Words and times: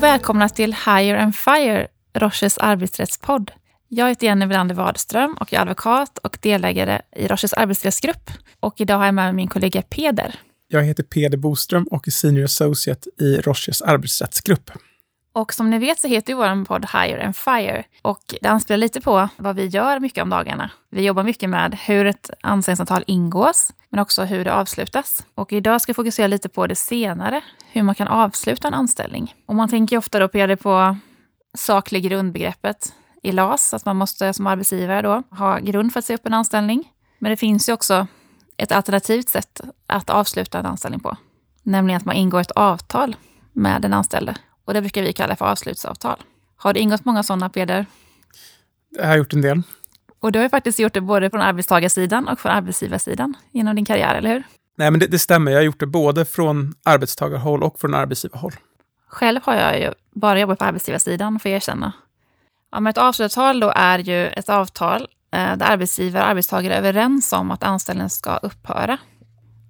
och 0.00 0.04
välkomna 0.04 0.48
till 0.48 0.72
Higher 0.72 1.14
and 1.14 1.36
Fire, 1.36 1.88
Roches 2.14 2.58
arbetsrättspodd. 2.58 3.50
Jag 3.88 4.08
heter 4.08 4.26
Jenny 4.26 4.46
Wilander 4.46 4.74
Wadström 4.74 5.34
och 5.40 5.52
jag 5.52 5.58
är 5.58 5.62
advokat 5.62 6.18
och 6.18 6.38
delägare 6.40 7.00
i 7.16 7.26
Roches 7.26 7.52
arbetsrättsgrupp. 7.52 8.30
Och 8.60 8.80
idag 8.80 8.98
har 8.98 9.04
jag 9.04 9.14
med 9.14 9.24
mig 9.24 9.32
min 9.32 9.48
kollega 9.48 9.82
Peder. 9.82 10.34
Jag 10.68 10.82
heter 10.82 11.02
Peder 11.02 11.38
Boström 11.38 11.84
och 11.84 12.08
är 12.08 12.10
senior 12.10 12.44
associate 12.44 13.10
i 13.20 13.36
Roches 13.36 13.82
arbetsrättsgrupp. 13.82 14.70
Och 15.32 15.54
som 15.54 15.70
ni 15.70 15.78
vet 15.78 15.98
så 15.98 16.08
heter 16.08 16.32
ju 16.32 16.36
vår 16.36 16.64
podd 16.64 16.86
Hire 16.92 17.24
and 17.24 17.36
Fire. 17.36 17.84
Och 18.02 18.34
det 18.40 18.48
anspelar 18.48 18.78
lite 18.78 19.00
på 19.00 19.28
vad 19.36 19.56
vi 19.56 19.66
gör 19.66 20.00
mycket 20.00 20.22
om 20.22 20.30
dagarna. 20.30 20.70
Vi 20.90 21.02
jobbar 21.02 21.22
mycket 21.22 21.50
med 21.50 21.74
hur 21.74 22.06
ett 22.06 22.30
anställningsavtal 22.42 23.04
ingås, 23.06 23.72
men 23.88 24.00
också 24.00 24.24
hur 24.24 24.44
det 24.44 24.54
avslutas. 24.54 25.24
Och 25.34 25.52
idag 25.52 25.80
ska 25.80 25.90
vi 25.90 25.94
fokusera 25.94 26.26
lite 26.26 26.48
på 26.48 26.66
det 26.66 26.74
senare, 26.74 27.40
hur 27.72 27.82
man 27.82 27.94
kan 27.94 28.08
avsluta 28.08 28.68
en 28.68 28.74
anställning. 28.74 29.34
Och 29.46 29.54
man 29.54 29.68
tänker 29.68 29.98
ofta 29.98 30.18
då 30.18 30.28
Peder 30.28 30.56
på 30.56 30.96
saklig 31.54 32.02
grundbegreppet 32.02 32.94
i 33.22 33.32
LAS, 33.32 33.74
att 33.74 33.84
man 33.84 33.96
måste 33.96 34.32
som 34.32 34.46
arbetsgivare 34.46 35.02
då 35.02 35.22
ha 35.36 35.58
grund 35.58 35.92
för 35.92 35.98
att 35.98 36.04
se 36.04 36.14
upp 36.14 36.26
en 36.26 36.34
anställning. 36.34 36.92
Men 37.18 37.30
det 37.30 37.36
finns 37.36 37.68
ju 37.68 37.72
också 37.72 38.06
ett 38.56 38.72
alternativt 38.72 39.28
sätt 39.28 39.60
att 39.86 40.10
avsluta 40.10 40.58
en 40.58 40.66
anställning 40.66 41.00
på, 41.00 41.16
nämligen 41.62 41.96
att 41.96 42.04
man 42.04 42.16
ingår 42.16 42.40
ett 42.40 42.50
avtal 42.50 43.16
med 43.52 43.82
den 43.82 43.92
anställde 43.92 44.36
och 44.70 44.74
det 44.74 44.80
brukar 44.80 45.02
vi 45.02 45.12
kalla 45.12 45.36
för 45.36 45.44
avslutsavtal. 45.44 46.16
Har 46.56 46.72
du 46.72 46.80
ingått 46.80 47.04
många 47.04 47.22
sådana, 47.22 47.48
Peder? 47.48 47.86
Jag 48.90 49.06
har 49.06 49.16
gjort 49.16 49.32
en 49.32 49.40
del. 49.40 49.62
Och 50.20 50.32
du 50.32 50.38
har 50.38 50.44
ju 50.44 50.48
faktiskt 50.48 50.78
gjort 50.78 50.94
det 50.94 51.00
både 51.00 51.30
från 51.30 51.40
arbetstagarsidan 51.40 52.28
och 52.28 52.40
från 52.40 52.52
arbetsgivarsidan 52.52 53.34
genom 53.52 53.76
din 53.76 53.84
karriär, 53.84 54.14
eller 54.14 54.30
hur? 54.30 54.42
Nej, 54.76 54.90
men 54.90 55.00
det, 55.00 55.06
det 55.06 55.18
stämmer. 55.18 55.50
Jag 55.50 55.58
har 55.58 55.64
gjort 55.64 55.80
det 55.80 55.86
både 55.86 56.24
från 56.24 56.74
arbetstagarhåll 56.82 57.62
och 57.62 57.80
från 57.80 57.94
arbetsgivarhåll. 57.94 58.52
Själv 59.08 59.40
har 59.44 59.54
jag 59.54 59.80
ju 59.80 59.92
bara 60.14 60.40
jobbat 60.40 60.58
på 60.58 60.64
arbetsgivarsidan, 60.64 61.40
får 61.40 61.50
jag 61.50 61.56
erkänna. 61.56 61.92
Ja, 62.72 62.80
men 62.80 62.90
ett 62.90 62.98
avslutsavtal 62.98 63.60
då 63.60 63.72
är 63.76 63.98
ju 63.98 64.26
ett 64.26 64.48
avtal 64.48 65.08
eh, 65.32 65.56
där 65.56 65.72
arbetsgivare 65.72 66.22
och 66.22 66.28
arbetstagare 66.28 66.74
är 66.74 66.78
överens 66.78 67.32
om 67.32 67.50
att 67.50 67.62
anställningen 67.62 68.10
ska 68.10 68.36
upphöra. 68.36 68.98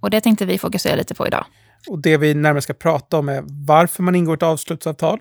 Och 0.01 0.11
det 0.11 0.21
tänkte 0.21 0.47
vi 0.47 0.59
fokusera 0.59 0.97
lite 0.97 1.15
på 1.15 1.27
idag. 1.27 1.45
Och 1.89 1.99
det 1.99 2.17
vi 2.17 2.35
närmare 2.35 2.63
ska 2.63 2.73
prata 2.73 3.19
om 3.19 3.29
är 3.29 3.45
varför 3.47 4.03
man 4.03 4.15
ingår 4.15 4.35
ett 4.35 4.43
avslutsavtal, 4.43 5.21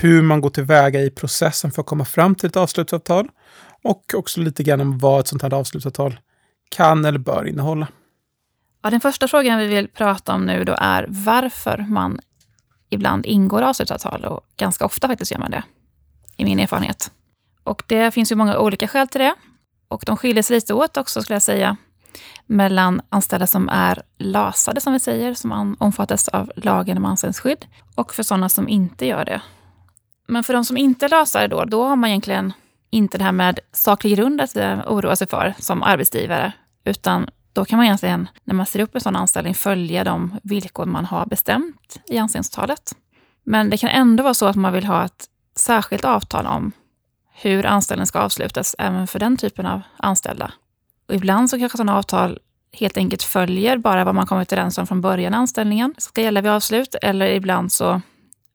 hur 0.00 0.22
man 0.22 0.40
går 0.40 0.50
tillväga 0.50 1.00
i 1.00 1.10
processen 1.10 1.70
för 1.70 1.82
att 1.82 1.86
komma 1.86 2.04
fram 2.04 2.34
till 2.34 2.46
ett 2.46 2.56
avslutsavtal 2.56 3.28
och 3.82 4.14
också 4.14 4.40
lite 4.40 4.62
grann 4.62 4.80
om 4.80 4.98
vad 4.98 5.20
ett 5.20 5.28
sånt 5.28 5.42
här 5.42 5.54
avslutsavtal 5.54 6.20
kan 6.70 7.04
eller 7.04 7.18
bör 7.18 7.46
innehålla. 7.46 7.88
Ja, 8.82 8.90
den 8.90 9.00
första 9.00 9.28
frågan 9.28 9.58
vi 9.58 9.66
vill 9.66 9.88
prata 9.88 10.34
om 10.34 10.46
nu 10.46 10.64
då 10.64 10.76
är 10.78 11.06
varför 11.08 11.86
man 11.88 12.20
ibland 12.90 13.26
ingår 13.26 13.62
avslutsavtal 13.62 14.24
och 14.24 14.40
ganska 14.56 14.84
ofta 14.84 15.08
faktiskt 15.08 15.32
gör 15.32 15.38
man 15.38 15.50
det, 15.50 15.62
i 16.36 16.44
min 16.44 16.60
erfarenhet. 16.60 17.10
Och 17.62 17.82
det 17.86 18.10
finns 18.10 18.32
ju 18.32 18.36
många 18.36 18.58
olika 18.58 18.88
skäl 18.88 19.08
till 19.08 19.20
det. 19.20 19.34
Och 19.88 20.02
de 20.06 20.16
skiljer 20.16 20.42
sig 20.42 20.54
lite 20.54 20.74
åt 20.74 20.96
också 20.96 21.22
skulle 21.22 21.34
jag 21.34 21.42
säga 21.42 21.76
mellan 22.46 23.00
anställda 23.08 23.46
som 23.46 23.68
är 23.68 24.02
lasade, 24.18 24.80
som 24.80 24.92
vi 24.92 25.00
säger, 25.00 25.34
som 25.34 25.76
omfattas 25.78 26.28
av 26.28 26.52
lagen 26.56 26.96
om 26.96 27.04
anställningsskydd, 27.04 27.66
och 27.94 28.14
för 28.14 28.22
sådana 28.22 28.48
som 28.48 28.68
inte 28.68 29.06
gör 29.06 29.24
det. 29.24 29.42
Men 30.28 30.44
för 30.44 30.52
de 30.52 30.64
som 30.64 30.76
inte 30.76 31.06
är 31.06 31.08
lasade 31.08 31.48
då, 31.48 31.64
då 31.64 31.84
har 31.84 31.96
man 31.96 32.10
egentligen 32.10 32.52
inte 32.90 33.18
det 33.18 33.24
här 33.24 33.32
med 33.32 33.60
saklig 33.72 34.16
grund 34.16 34.40
att 34.40 34.56
eh, 34.56 34.78
oroa 34.86 35.16
sig 35.16 35.26
för 35.26 35.54
som 35.58 35.82
arbetsgivare, 35.82 36.52
utan 36.84 37.28
då 37.52 37.64
kan 37.64 37.76
man 37.76 37.86
egentligen, 37.86 38.28
när 38.44 38.54
man 38.54 38.66
ser 38.66 38.80
upp 38.80 38.94
en 38.94 39.00
sån 39.00 39.16
anställning, 39.16 39.54
följa 39.54 40.04
de 40.04 40.36
villkor 40.42 40.84
man 40.84 41.04
har 41.04 41.26
bestämt 41.26 42.00
i 42.06 42.18
anställningsavtalet. 42.18 42.92
Men 43.44 43.70
det 43.70 43.76
kan 43.76 43.90
ändå 43.90 44.22
vara 44.22 44.34
så 44.34 44.46
att 44.46 44.56
man 44.56 44.72
vill 44.72 44.84
ha 44.84 45.04
ett 45.04 45.24
särskilt 45.56 46.04
avtal 46.04 46.46
om 46.46 46.72
hur 47.32 47.66
anställningen 47.66 48.06
ska 48.06 48.18
avslutas 48.18 48.76
även 48.78 49.06
för 49.06 49.18
den 49.18 49.36
typen 49.36 49.66
av 49.66 49.82
anställda. 49.96 50.52
Och 51.08 51.14
ibland 51.14 51.50
så 51.50 51.58
kanske 51.58 51.78
sådana 51.78 51.98
avtal 51.98 52.38
helt 52.72 52.96
enkelt 52.96 53.22
följer 53.22 53.78
bara 53.78 54.04
vad 54.04 54.14
man 54.14 54.26
kommit 54.26 54.52
överens 54.52 54.78
om 54.78 54.86
från 54.86 55.00
början 55.00 55.34
i 55.34 55.36
anställningen, 55.36 55.94
ska 55.98 56.20
gälla 56.20 56.40
vid 56.40 56.50
avslut, 56.50 56.94
eller 57.02 57.26
ibland 57.26 57.72
så 57.72 58.00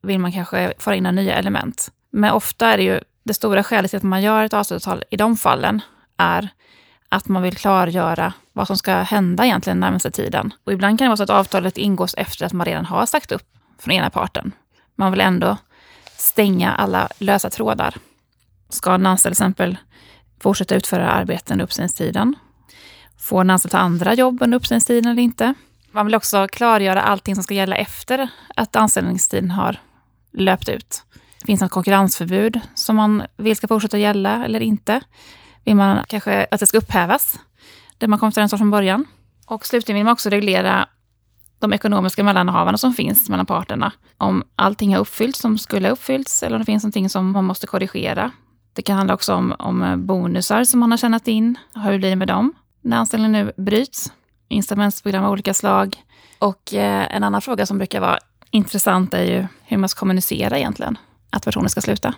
vill 0.02 0.18
man 0.18 0.32
kanske 0.32 0.72
föra 0.78 0.96
in 0.96 1.02
nya 1.04 1.34
element. 1.34 1.92
Men 2.10 2.32
ofta 2.32 2.66
är 2.66 2.76
det 2.76 2.82
ju 2.82 3.00
det 3.24 3.34
stora 3.34 3.62
skälet 3.62 3.90
till 3.90 3.96
att 3.96 4.02
man 4.02 4.22
gör 4.22 4.44
ett 4.44 4.54
avslutsavtal 4.54 5.04
i 5.10 5.16
de 5.16 5.36
fallen 5.36 5.80
är 6.16 6.48
att 7.08 7.28
man 7.28 7.42
vill 7.42 7.56
klargöra 7.56 8.32
vad 8.52 8.66
som 8.66 8.76
ska 8.76 8.94
hända 8.94 9.44
egentligen 9.44 9.80
närmaste 9.80 10.10
tiden. 10.10 10.54
Och 10.64 10.72
ibland 10.72 10.98
kan 10.98 11.04
det 11.04 11.08
vara 11.08 11.16
så 11.16 11.22
att 11.22 11.30
avtalet 11.30 11.78
ingås 11.78 12.14
efter 12.14 12.46
att 12.46 12.52
man 12.52 12.66
redan 12.66 12.84
har 12.84 13.06
sagt 13.06 13.32
upp 13.32 13.42
från 13.78 13.92
ena 13.92 14.10
parten. 14.10 14.52
Man 14.96 15.12
vill 15.12 15.20
ändå 15.20 15.56
stänga 16.16 16.72
alla 16.72 17.08
lösa 17.18 17.50
trådar. 17.50 17.94
Ska 18.68 18.94
en 18.94 19.06
anställd 19.06 19.36
till 19.36 19.42
exempel 19.42 19.76
fortsätta 20.42 20.74
utföra 20.74 21.10
arbeten 21.10 21.54
under 21.54 21.64
uppsägningstiden? 21.64 22.34
Får 23.18 23.40
en 23.40 23.50
anställd 23.50 23.72
ta 23.72 23.78
andra 23.78 24.14
jobb 24.14 24.42
under 24.42 24.56
uppsägningstiden 24.56 25.10
eller 25.10 25.22
inte? 25.22 25.54
Man 25.92 26.06
vill 26.06 26.14
också 26.14 26.46
klargöra 26.48 27.02
allting 27.02 27.34
som 27.34 27.44
ska 27.44 27.54
gälla 27.54 27.76
efter 27.76 28.28
att 28.56 28.76
anställningstiden 28.76 29.50
har 29.50 29.80
löpt 30.32 30.68
ut. 30.68 31.02
Finns 31.46 31.60
Det 31.60 31.64
något 31.64 31.72
konkurrensförbud 31.72 32.60
som 32.74 32.96
man 32.96 33.22
vill 33.36 33.56
ska 33.56 33.68
fortsätta 33.68 33.98
gälla 33.98 34.44
eller 34.44 34.60
inte. 34.60 35.00
Vill 35.64 35.76
man 35.76 36.04
kanske 36.08 36.46
att 36.50 36.60
det 36.60 36.66
ska 36.66 36.78
upphävas, 36.78 37.38
det 37.98 38.08
man 38.08 38.18
kom 38.18 38.28
överens 38.28 38.52
om 38.52 38.58
från 38.58 38.70
början. 38.70 39.06
Och 39.46 39.66
slutligen 39.66 39.96
vill 39.96 40.04
man 40.04 40.12
också 40.12 40.30
reglera 40.30 40.88
de 41.58 41.72
ekonomiska 41.72 42.24
mellanhavandena 42.24 42.78
som 42.78 42.94
finns 42.94 43.28
mellan 43.28 43.46
parterna. 43.46 43.92
Om 44.18 44.44
allting 44.56 44.94
har 44.94 45.00
uppfyllts 45.00 45.38
som 45.38 45.58
skulle 45.58 45.88
ha 45.88 45.92
uppfyllts 45.92 46.42
eller 46.42 46.56
om 46.56 46.60
det 46.60 46.66
finns 46.66 46.82
någonting 46.82 47.08
som 47.08 47.32
man 47.32 47.44
måste 47.44 47.66
korrigera. 47.66 48.30
Det 48.72 48.82
kan 48.82 48.96
handla 48.96 49.14
också 49.14 49.34
om, 49.34 49.54
om 49.58 49.82
eh, 49.82 49.96
bonusar 49.96 50.64
som 50.64 50.80
man 50.80 50.90
har 50.90 50.98
tjänat 50.98 51.28
in. 51.28 51.58
Hur 51.74 51.98
blir 51.98 52.10
det 52.10 52.16
med 52.16 52.28
dem 52.28 52.54
när 52.80 52.96
anställningen 52.96 53.46
nu 53.46 53.62
bryts? 53.62 54.12
Incitamentsprogram 54.48 55.24
av 55.24 55.32
olika 55.32 55.54
slag. 55.54 55.96
Och 56.38 56.74
eh, 56.74 57.16
en 57.16 57.24
annan 57.24 57.42
fråga 57.42 57.66
som 57.66 57.78
brukar 57.78 58.00
vara 58.00 58.18
intressant 58.50 59.14
är 59.14 59.24
ju 59.24 59.46
hur 59.64 59.76
man 59.76 59.88
ska 59.88 59.98
kommunicera 59.98 60.58
egentligen 60.58 60.98
att 61.30 61.44
personen 61.44 61.68
ska 61.68 61.80
sluta. 61.80 62.14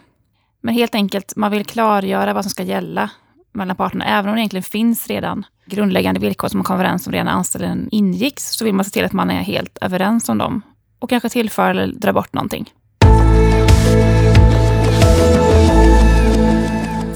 Men 0.60 0.74
helt 0.74 0.94
enkelt, 0.94 1.36
man 1.36 1.50
vill 1.50 1.64
klargöra 1.64 2.32
vad 2.32 2.44
som 2.44 2.50
ska 2.50 2.62
gälla 2.62 3.10
mellan 3.52 3.76
parterna. 3.76 4.04
Även 4.04 4.28
om 4.28 4.34
det 4.34 4.40
egentligen 4.40 4.62
finns 4.62 5.06
redan 5.06 5.46
grundläggande 5.66 6.20
villkor 6.20 6.48
som 6.48 6.58
man 6.58 6.64
kom 6.64 6.74
överens 6.74 7.06
om 7.06 7.12
redan 7.12 7.26
när 7.26 7.32
anställningen 7.32 7.88
ingicks, 7.90 8.44
så 8.44 8.64
vill 8.64 8.74
man 8.74 8.84
se 8.84 8.90
till 8.90 9.04
att 9.04 9.12
man 9.12 9.30
är 9.30 9.42
helt 9.42 9.78
överens 9.80 10.28
om 10.28 10.38
dem. 10.38 10.62
Och 10.98 11.10
kanske 11.10 11.28
tillför 11.28 11.70
eller 11.70 11.86
dra 11.86 12.12
bort 12.12 12.32
någonting. 12.32 12.72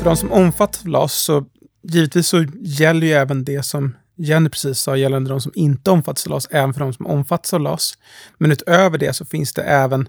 De 0.08 0.16
som 0.16 0.32
omfattas 0.32 0.80
av 0.80 0.88
LAS 0.88 1.12
så 1.12 1.44
givetvis 1.82 2.28
så 2.28 2.44
gäller 2.60 3.06
ju 3.06 3.12
även 3.12 3.44
det 3.44 3.62
som 3.62 3.96
Jenny 4.16 4.48
precis 4.48 4.78
sa 4.78 4.96
gällande 4.96 5.30
de 5.30 5.40
som 5.40 5.52
inte 5.54 5.90
omfattas 5.90 6.26
av 6.26 6.30
LAS, 6.30 6.48
även 6.50 6.74
för 6.74 6.80
de 6.80 6.92
som 6.92 7.06
omfattas 7.06 7.54
av 7.54 7.60
LAS. 7.60 7.98
Men 8.38 8.52
utöver 8.52 8.98
det 8.98 9.12
så 9.12 9.24
finns 9.24 9.54
det 9.54 9.62
även 9.62 10.08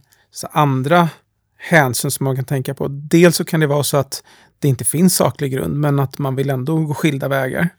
andra 0.52 1.10
hänsyn 1.58 2.12
som 2.12 2.24
man 2.24 2.36
kan 2.36 2.46
tänka 2.46 2.74
på. 2.74 2.88
Dels 2.88 3.36
så 3.36 3.46
kan 3.46 3.60
det 3.60 3.68
vara 3.68 3.84
så 3.84 3.98
att 3.98 4.24
det 4.60 4.68
inte 4.68 4.86
finns 4.86 5.16
saklig 5.16 5.52
grund, 5.52 5.76
men 5.76 6.00
att 6.00 6.18
man 6.18 6.36
vill 6.36 6.50
ändå 6.50 6.78
gå 6.78 6.94
skilda 6.94 7.28
vägar. 7.28 7.70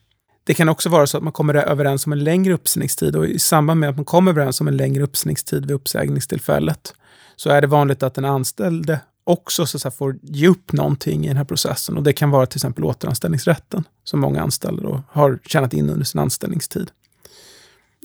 Det 0.44 0.54
kan 0.54 0.69
också 0.69 0.88
vara 0.88 1.06
så 1.06 1.16
att 1.16 1.22
man 1.22 1.32
kommer 1.32 1.54
överens 1.54 2.06
om 2.06 2.12
en 2.12 2.25
längre 2.25 2.54
uppsägningstid 2.54 3.16
och 3.16 3.26
i 3.26 3.38
samband 3.38 3.80
med 3.80 3.91
att 3.91 3.97
man 3.97 4.04
kommer 4.04 4.30
överens 4.30 4.60
om 4.60 4.69
en 4.69 4.76
längre 4.76 5.03
uppsägningstid 5.03 5.66
vid 5.66 5.75
uppsägningstillfället 5.75 6.94
så 7.36 7.50
är 7.50 7.60
det 7.60 7.66
vanligt 7.66 8.03
att 8.03 8.14
den 8.14 8.25
anställde 8.25 9.00
också 9.30 9.66
så 9.66 9.88
att 9.88 9.94
får 9.94 10.18
ge 10.22 10.48
upp 10.48 10.72
någonting 10.72 11.24
i 11.24 11.28
den 11.28 11.36
här 11.36 11.44
processen. 11.44 11.96
Och 11.96 12.02
det 12.02 12.12
kan 12.12 12.30
vara 12.30 12.47
till 12.47 12.56
exempel 12.56 12.84
återanställningsrätten 12.84 13.84
som 14.04 14.21
många 14.21 14.42
anställda 14.42 14.82
då 14.82 15.03
har 15.09 15.38
tjänat 15.47 15.72
in 15.72 15.91
under 15.91 16.04
sin 16.04 16.21
anställningstid. 16.21 16.91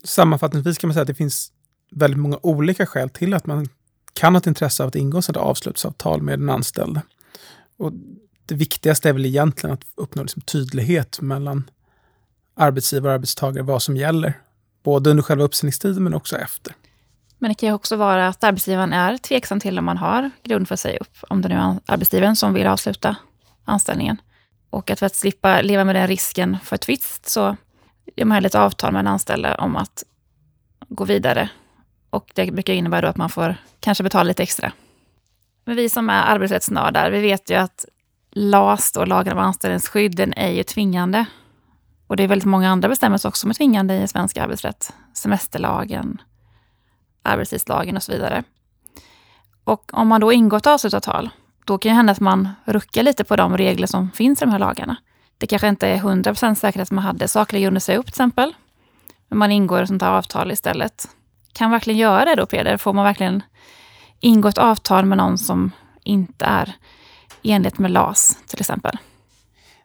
Sammanfattningsvis 0.04 0.78
kan 0.78 0.88
man 0.88 0.94
säga 0.94 1.02
att 1.02 1.08
det 1.08 1.14
finns 1.14 1.52
väldigt 1.92 2.20
många 2.20 2.40
olika 2.42 2.86
skäl 2.86 3.10
till 3.10 3.34
att 3.34 3.46
man 3.46 3.70
kan 4.14 4.34
ha 4.34 4.40
ett 4.40 4.48
intresse 4.48 4.84
av 4.84 4.88
att 4.88 4.96
ingå 4.96 5.20
ett 5.20 5.38
avslutsavtal 5.38 6.22
med 6.22 6.40
den 6.40 6.50
anställde. 6.50 7.02
Och 7.78 7.92
det 8.46 8.56
viktigaste 8.56 9.10
är 9.10 9.14
väl 9.14 9.26
egentligen 9.26 9.74
att 9.74 9.84
uppnå 9.96 10.24
liksom 10.24 10.42
tydlighet 10.42 11.22
mellan 11.22 11.70
arbetsgivare 12.56 13.10
och 13.10 13.16
arbetstagare 13.16 13.64
vad 13.64 13.82
som 13.82 13.98
gäller. 13.98 14.34
Både 14.84 15.10
under 15.10 15.24
själva 15.24 15.44
uppsägningstiden 15.44 16.04
men 16.04 16.14
också 16.14 16.38
efter. 16.38 16.76
Men 17.46 17.50
det 17.50 17.56
kan 17.56 17.70
ju 17.70 17.76
också 17.76 17.96
vara 17.96 18.28
att 18.28 18.44
arbetsgivaren 18.44 18.94
är 18.94 19.18
tveksam 19.18 19.60
till 19.60 19.80
om 19.80 19.86
man 19.86 19.98
har 19.98 20.32
grund 20.44 20.68
för 20.68 20.74
att 20.74 20.80
säga 20.80 21.00
upp. 21.00 21.18
Om 21.30 21.42
det 21.42 21.50
nu 21.50 21.56
är 21.56 21.80
arbetsgivaren 21.86 22.36
som 22.36 22.54
vill 22.54 22.68
avsluta 22.68 23.16
anställningen. 23.66 24.22
Och 24.70 24.90
att 24.90 25.00
för 25.00 25.06
att 25.06 25.16
slippa 25.16 25.62
leva 25.62 25.84
med 25.84 25.96
den 25.96 26.08
risken 26.08 26.58
för 26.64 26.78
tvist 26.78 27.30
så 27.30 27.56
gör 28.16 28.26
man 28.26 28.46
ett 28.46 28.56
avtal 28.56 28.94
med 28.94 29.00
den 29.00 29.14
anställde 29.14 29.56
om 29.56 29.76
att 29.76 30.04
gå 30.90 31.06
vidare. 31.06 31.50
Och 32.10 32.32
det 32.34 32.52
brukar 32.52 32.74
innebära 32.74 33.02
då 33.02 33.08
att 33.08 33.18
man 33.18 33.30
får 33.30 33.56
kanske 33.80 34.04
betala 34.04 34.28
lite 34.28 34.44
extra. 34.44 34.72
Men 35.66 35.76
vi 35.76 35.90
som 35.90 36.10
är 36.10 36.24
arbetsrättsnördar, 36.24 37.12
vi 37.12 37.22
vet 37.22 37.50
ju 37.50 37.56
att 37.56 37.86
LAS, 38.32 38.92
då 38.92 39.06
lagen 39.06 39.34
om 39.34 39.40
anställningsskydd, 39.40 40.16
den 40.16 40.34
är 40.34 40.52
ju 40.52 40.64
tvingande. 40.64 41.26
Och 42.08 42.16
det 42.16 42.24
är 42.24 42.28
väldigt 42.28 42.46
många 42.46 42.70
andra 42.70 42.90
bestämmelser 42.90 43.30
också 43.30 43.40
som 43.40 43.50
är 43.50 43.54
tvingande 43.54 44.02
i 44.02 44.08
svensk 44.08 44.38
arbetsrätt. 44.38 44.94
Semesterlagen, 45.14 46.22
arbetstidslagen 47.26 47.96
och 47.96 48.04
så 48.04 48.12
vidare. 48.12 48.44
Och 49.64 49.94
om 49.94 50.08
man 50.08 50.22
då 50.22 50.34
ingått 50.34 50.68
avtalsavtal, 50.68 51.30
då 51.66 51.78
kan 51.78 51.90
det 51.90 51.96
hända 51.96 52.12
att 52.12 52.20
man 52.20 52.50
ruckar 52.66 53.04
lite 53.04 53.24
på 53.24 53.36
de 53.36 53.58
regler 53.58 53.88
som 53.88 54.12
finns 54.12 54.42
i 54.42 54.46
de 54.46 54.52
här 54.52 54.60
lagarna. 54.60 54.98
Det 55.38 55.48
kanske 55.48 55.68
inte 55.68 55.88
är 55.88 55.98
100% 55.98 56.56
säkert 56.56 56.82
att 56.82 56.92
man 56.92 57.04
hade 57.04 57.28
saklig 57.28 57.64
grund 57.64 57.78
att 57.78 57.84
sig 57.84 57.98
upp 57.98 58.06
till 58.06 58.12
exempel. 58.12 58.54
Men 59.28 59.38
man 59.40 59.52
ingår 59.52 59.82
ett 59.82 59.88
sånt 59.88 60.02
här 60.02 60.12
avtal 60.12 60.52
istället. 60.52 61.08
Kan 61.54 61.66
man 61.66 61.72
verkligen 61.72 62.00
göra 62.00 62.26
det 62.26 62.36
då 62.36 62.46
Peder? 62.46 62.78
Får 62.78 62.94
man 62.94 63.06
verkligen 63.06 63.44
ingå 64.20 64.48
ett 64.48 64.58
avtal 64.58 65.06
med 65.06 65.18
någon 65.18 65.38
som 65.38 65.72
inte 66.04 66.46
är 66.46 66.76
enligt 67.44 67.80
med 67.80 67.92
LAS 67.92 68.38
till 68.48 68.60
exempel? 68.60 68.98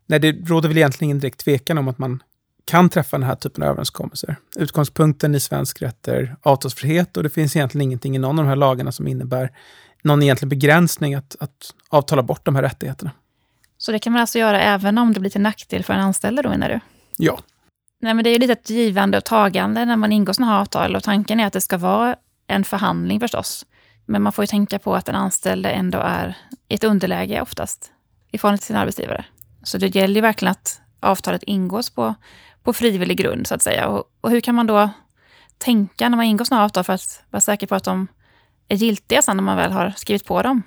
Nej, 0.06 0.19
det 0.19 0.32
råder 0.32 0.69
väl 0.69 0.78
egentligen 0.78 1.06
ingen 1.06 1.20
direkt 1.20 1.40
tvekan 1.40 1.78
om 1.78 1.88
att 1.88 1.98
man 1.98 2.22
kan 2.70 2.88
träffa 2.88 3.19
den 3.19 3.26
här 3.26 3.34
typen 3.34 3.62
av 3.62 3.69
överenskommelser. 3.69 4.37
Utgångspunkten 4.56 5.34
i 5.34 5.40
svensk 5.40 5.82
rätt 5.82 6.08
är 6.08 6.37
avtalsfrihet 6.43 7.17
och 7.17 7.22
det 7.22 7.31
finns 7.31 7.56
egentligen 7.56 7.82
ingenting 7.82 8.17
i 8.17 8.19
någon 8.19 8.38
av 8.38 8.44
de 8.44 8.49
här 8.49 8.56
lagarna 8.56 8.93
som 8.93 9.08
innebär 9.08 9.50
någon 10.02 10.22
egentlig 10.22 10.49
begränsning 10.49 11.14
att, 11.14 11.37
att 11.40 11.75
avtala 11.88 12.22
bort 12.22 12.44
de 12.44 12.55
här 12.55 12.62
rättigheterna. 12.62 13.11
Så 13.78 13.93
det 13.93 13.99
kan 13.99 14.12
man 14.12 14.20
alltså 14.20 14.38
göra 14.38 14.61
även 14.61 14.99
om 14.99 15.12
det 15.12 15.20
blir 15.20 15.31
till 15.31 15.40
nackdel 15.40 15.84
för 15.84 15.94
en 15.94 16.00
anställd 16.00 16.43
då 16.43 16.49
menar 16.49 16.69
du? 16.69 16.81
Ja. 17.17 17.40
Nej, 18.00 18.14
men 18.14 18.25
det 18.25 18.31
är 18.31 18.38
lite 18.38 18.52
ett 18.52 18.70
givande 18.70 19.19
och 19.19 19.25
tagande 19.25 19.84
när 19.84 19.96
man 19.96 20.12
ingår 20.12 20.32
sådana 20.32 20.52
här 20.52 20.61
avtal 20.61 20.96
och 20.96 21.02
tanken 21.02 21.40
är 21.40 21.46
att 21.46 21.52
det 21.52 21.61
ska 21.61 21.78
vara 21.78 22.17
en 22.46 22.64
förhandling 22.64 23.20
förstås. 23.20 23.67
Men 24.06 24.22
man 24.22 24.32
får 24.32 24.43
ju 24.43 24.46
tänka 24.46 24.78
på 24.78 24.94
att 24.94 25.06
den 25.06 25.14
anställde 25.14 25.70
ändå 25.70 25.99
är 25.99 26.37
i 26.69 26.75
ett 26.75 26.84
underläge 26.84 27.40
oftast 27.40 27.93
i 28.31 28.38
förhållande 28.38 28.58
till 28.58 28.67
sin 28.67 28.76
arbetsgivare. 28.76 29.25
Så 29.62 29.78
det 29.78 29.94
gäller 29.94 30.14
ju 30.14 30.20
verkligen 30.20 30.50
att 30.50 30.81
avtalet 31.00 31.43
ingås 31.43 31.90
på, 31.90 32.14
på 32.62 32.72
frivillig 32.72 33.18
grund 33.18 33.46
så 33.46 33.54
att 33.54 33.62
säga. 33.62 33.88
Och, 33.88 34.04
och 34.20 34.30
hur 34.30 34.40
kan 34.40 34.54
man 34.54 34.66
då 34.66 34.90
tänka 35.58 36.08
när 36.08 36.16
man 36.16 36.26
ingår 36.26 36.44
sådana 36.44 36.64
avtal 36.64 36.84
för 36.84 36.92
att 36.92 37.22
vara 37.30 37.40
säker 37.40 37.66
på 37.66 37.74
att 37.74 37.84
de 37.84 38.06
är 38.68 38.76
giltiga 38.76 39.22
sen 39.22 39.36
när 39.36 39.44
man 39.44 39.56
väl 39.56 39.72
har 39.72 39.92
skrivit 39.96 40.24
på 40.24 40.42
dem? 40.42 40.62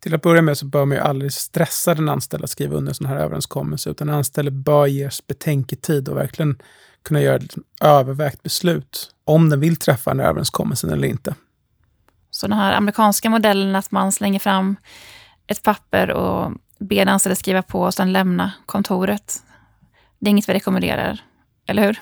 Till 0.00 0.14
att 0.14 0.22
börja 0.22 0.42
med 0.42 0.58
så 0.58 0.66
bör 0.66 0.84
man 0.84 0.96
ju 0.96 1.02
aldrig 1.02 1.32
stressa 1.32 1.94
den 1.94 2.08
anställda 2.08 2.44
att 2.44 2.50
skriva 2.50 2.76
under 2.76 2.90
en 2.90 2.94
sån 2.94 3.06
här 3.06 3.16
överenskommelse, 3.16 3.90
utan 3.90 4.06
den 4.06 4.16
anställde 4.16 4.50
bör 4.50 4.86
ges 4.86 5.26
betänketid 5.26 6.08
och 6.08 6.16
verkligen 6.16 6.58
kunna 7.02 7.20
göra 7.20 7.36
ett 7.36 7.54
övervägt 7.80 8.42
beslut 8.42 9.14
om 9.24 9.50
den 9.50 9.60
vill 9.60 9.76
träffa 9.76 10.10
den 10.10 10.20
här 10.20 10.28
överenskommelsen 10.28 10.90
eller 10.90 11.08
inte. 11.08 11.34
Så 12.30 12.46
den 12.46 12.58
här 12.58 12.72
amerikanska 12.72 13.30
modellen 13.30 13.76
att 13.76 13.90
man 13.90 14.12
slänger 14.12 14.38
fram 14.38 14.76
ett 15.46 15.62
papper 15.62 16.10
och 16.10 16.52
ber 16.78 16.96
den 16.96 17.08
anställde 17.08 17.36
skriva 17.36 17.62
på 17.62 17.80
och 17.80 17.94
sedan 17.94 18.12
lämna 18.12 18.52
kontoret. 18.66 19.42
Det 20.22 20.28
är 20.28 20.30
inget 20.30 20.48
vi 20.48 20.54
rekommenderar, 20.54 21.20
eller 21.66 21.82
hur? 21.82 22.00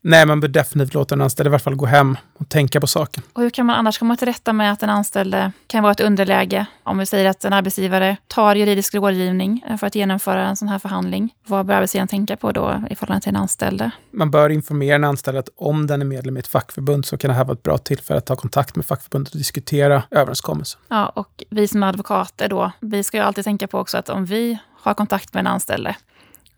Nej, 0.00 0.26
man 0.26 0.40
bör 0.40 0.48
definitivt 0.48 0.94
låta 0.94 1.14
den 1.14 1.22
anställde 1.22 1.48
i 1.48 1.52
alla 1.52 1.58
fall 1.58 1.74
gå 1.74 1.86
hem 1.86 2.16
och 2.38 2.48
tänka 2.48 2.80
på 2.80 2.86
saken. 2.86 3.22
Och 3.32 3.42
hur 3.42 3.50
kan 3.50 3.66
man 3.66 3.76
annars 3.76 3.98
komma 3.98 4.16
till 4.16 4.28
rätta 4.28 4.52
med 4.52 4.72
att 4.72 4.80
den 4.80 4.90
anställde 4.90 5.52
kan 5.66 5.82
vara 5.82 5.92
ett 5.92 6.00
underläge? 6.00 6.66
Om 6.82 6.98
vi 6.98 7.06
säger 7.06 7.30
att 7.30 7.44
en 7.44 7.52
arbetsgivare 7.52 8.16
tar 8.26 8.54
juridisk 8.54 8.94
rådgivning 8.94 9.64
för 9.78 9.86
att 9.86 9.94
genomföra 9.94 10.48
en 10.48 10.56
sån 10.56 10.68
här 10.68 10.78
förhandling. 10.78 11.34
Vad 11.46 11.66
bör 11.66 11.74
arbetsgivaren 11.74 12.08
tänka 12.08 12.36
på 12.36 12.52
då 12.52 12.84
i 12.90 12.94
förhållande 12.94 13.22
till 13.22 13.28
en 13.28 13.36
anställde? 13.36 13.90
Man 14.10 14.30
bör 14.30 14.50
informera 14.50 14.94
en 14.94 15.04
anställd 15.04 15.38
att 15.38 15.48
om 15.56 15.86
den 15.86 16.00
är 16.00 16.06
medlem 16.06 16.36
i 16.36 16.40
ett 16.40 16.46
fackförbund 16.46 17.06
så 17.06 17.18
kan 17.18 17.28
det 17.28 17.34
här 17.34 17.44
vara 17.44 17.54
ett 17.54 17.62
bra 17.62 17.78
tillfälle 17.78 18.18
att 18.18 18.26
ta 18.26 18.36
kontakt 18.36 18.76
med 18.76 18.86
fackförbundet 18.86 19.32
och 19.32 19.38
diskutera 19.38 20.02
överenskommelsen. 20.10 20.80
Ja, 20.88 21.08
och 21.08 21.44
vi 21.50 21.68
som 21.68 21.82
advokater 21.82 22.48
då, 22.48 22.72
vi 22.80 23.02
ska 23.02 23.16
ju 23.16 23.22
alltid 23.22 23.44
tänka 23.44 23.66
på 23.66 23.78
också 23.78 23.98
att 23.98 24.08
om 24.08 24.24
vi 24.24 24.58
har 24.82 24.94
kontakt 24.94 25.34
med 25.34 25.40
en 25.40 25.46
anställde 25.46 25.96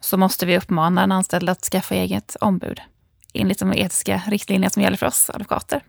så 0.04 0.16
måste 0.16 0.46
vi 0.46 0.56
uppmana 0.56 1.02
en 1.02 1.12
anställd 1.12 1.48
att 1.48 1.64
skaffa 1.64 1.94
eget 1.94 2.36
ombud 2.40 2.80
enligt 3.34 3.58
de 3.58 3.72
etiska 3.72 4.22
riktlinjer 4.26 4.70
som 4.70 4.82
gäller 4.82 4.96
för 4.96 5.06
oss 5.06 5.30
advokater. 5.34 5.80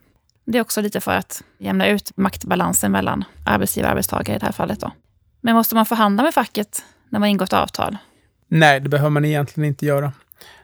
Det 0.45 0.57
är 0.57 0.61
också 0.61 0.81
lite 0.81 1.01
för 1.01 1.15
att 1.15 1.43
jämna 1.57 1.87
ut 1.87 2.17
maktbalansen 2.17 2.91
mellan 2.91 3.25
arbetsgivare 3.45 3.89
och 3.89 3.91
arbetstagare 3.91 4.35
i 4.35 4.39
det 4.39 4.45
här 4.45 4.53
fallet. 4.53 4.79
Då. 4.79 4.91
Men 5.41 5.55
måste 5.55 5.75
man 5.75 5.85
förhandla 5.85 6.23
med 6.23 6.33
facket 6.33 6.83
när 7.09 7.19
man 7.19 7.29
ingått 7.29 7.53
avtal? 7.53 7.97
Nej, 8.47 8.79
det 8.79 8.89
behöver 8.89 9.09
man 9.09 9.25
egentligen 9.25 9.67
inte 9.67 9.85
göra. 9.85 10.11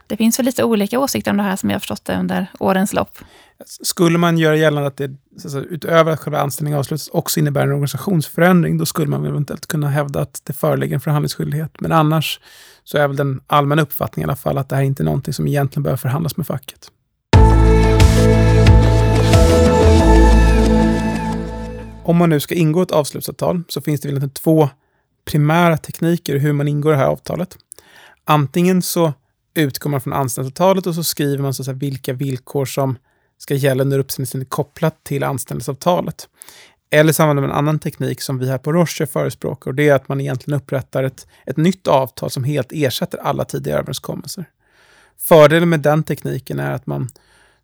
Det 0.10 0.18
finns 0.18 0.40
väl 0.40 0.46
lite 0.46 0.64
olika 0.64 1.00
åsikter 1.00 1.32
om 1.32 1.38
det 1.38 1.44
här 1.44 1.56
som 1.56 1.70
jag 1.70 1.76
har 1.76 1.80
förstått 1.80 2.06
det 2.06 2.16
under 2.16 2.48
årens 2.60 2.94
lopp. 2.94 3.18
Skulle 3.66 4.18
man 4.18 4.38
göra 4.38 4.56
gällande 4.56 4.88
att 4.88 4.98
det 4.98 5.12
alltså, 5.44 5.60
utöver 5.60 6.12
att 6.12 6.20
själva 6.20 6.40
anställningen 6.40 6.80
avslutas 6.80 7.08
också 7.08 7.40
innebär 7.40 7.64
en 7.64 7.72
organisationsförändring, 7.72 8.78
då 8.78 8.86
skulle 8.86 9.08
man 9.08 9.26
eventuellt 9.26 9.68
kunna 9.68 9.90
hävda 9.90 10.22
att 10.22 10.42
det 10.44 10.54
föreligger 10.54 10.96
en 10.96 11.02
förhandlingsskyldighet. 11.02 11.82
Men 11.82 11.92
annars 11.92 12.40
så 12.84 12.98
är 12.98 13.08
väl 13.08 13.18
den 13.18 13.42
allmänna 13.48 13.82
uppfattningen 13.82 14.30
i 14.30 14.32
alla 14.32 14.36
fall 14.36 14.58
att 14.58 14.70
det 14.70 14.76
här 14.76 14.84
inte 14.84 15.04
är 15.04 15.06
någonting 15.06 15.34
som 15.34 15.48
egentligen 15.48 15.84
behöver 15.84 15.98
förhandlas 15.98 16.38
med 16.38 16.48
facket. 16.48 16.92
Om 22.04 22.18
man 22.18 22.30
nu 22.30 22.40
ska 22.40 22.56
ingå 22.56 22.82
ett 22.82 22.92
avslutsavtal 22.92 23.64
så 23.68 23.82
finns 23.82 24.02
det 24.02 24.14
väl 24.14 24.30
två 24.30 24.70
primära 25.26 25.78
tekniker 25.78 26.38
hur 26.38 26.54
man 26.54 26.68
ingår 26.68 26.92
det 26.92 26.98
här 26.98 27.08
avtalet. 27.08 27.58
Antingen 28.26 28.82
så 28.82 29.14
utgår 29.54 29.90
man 29.90 30.02
från 30.02 30.14
anställningsavtalet 30.14 30.88
och 30.88 30.96
så 30.96 31.04
skriver 31.04 31.44
man 31.44 31.54
så 31.54 31.72
att 31.72 31.78
vilka 31.78 32.14
villkor 32.14 32.66
som 32.66 32.98
ska 33.38 33.54
gälla 33.54 33.84
under 33.84 34.00
uppsägningstiden 34.00 34.46
kopplat 34.46 35.04
till 35.04 35.24
anställningsavtalet. 35.24 36.30
Eller 36.92 37.14
så 37.14 37.24
använder 37.24 37.42
man 37.42 37.52
en 37.52 37.58
annan 37.58 37.80
teknik 37.80 38.22
som 38.22 38.40
vi 38.40 38.50
här 38.50 38.58
på 38.58 38.74
Roche 38.74 39.06
förespråkar 39.06 39.72
och 39.72 39.76
det 39.76 39.90
är 39.90 39.94
att 39.94 40.08
man 40.08 40.22
egentligen 40.22 40.60
upprättar 40.60 41.04
ett, 41.04 41.28
ett 41.46 41.58
nytt 41.58 41.88
avtal 41.88 42.30
som 42.30 42.44
helt 42.44 42.72
ersätter 42.72 43.18
alla 43.18 43.46
tidigare 43.46 43.80
överenskommelser. 43.80 44.46
Fördelen 45.18 45.70
med 45.70 45.80
den 45.80 46.04
tekniken 46.04 46.60
är 46.60 46.72
att 46.72 46.88
man 46.88 47.10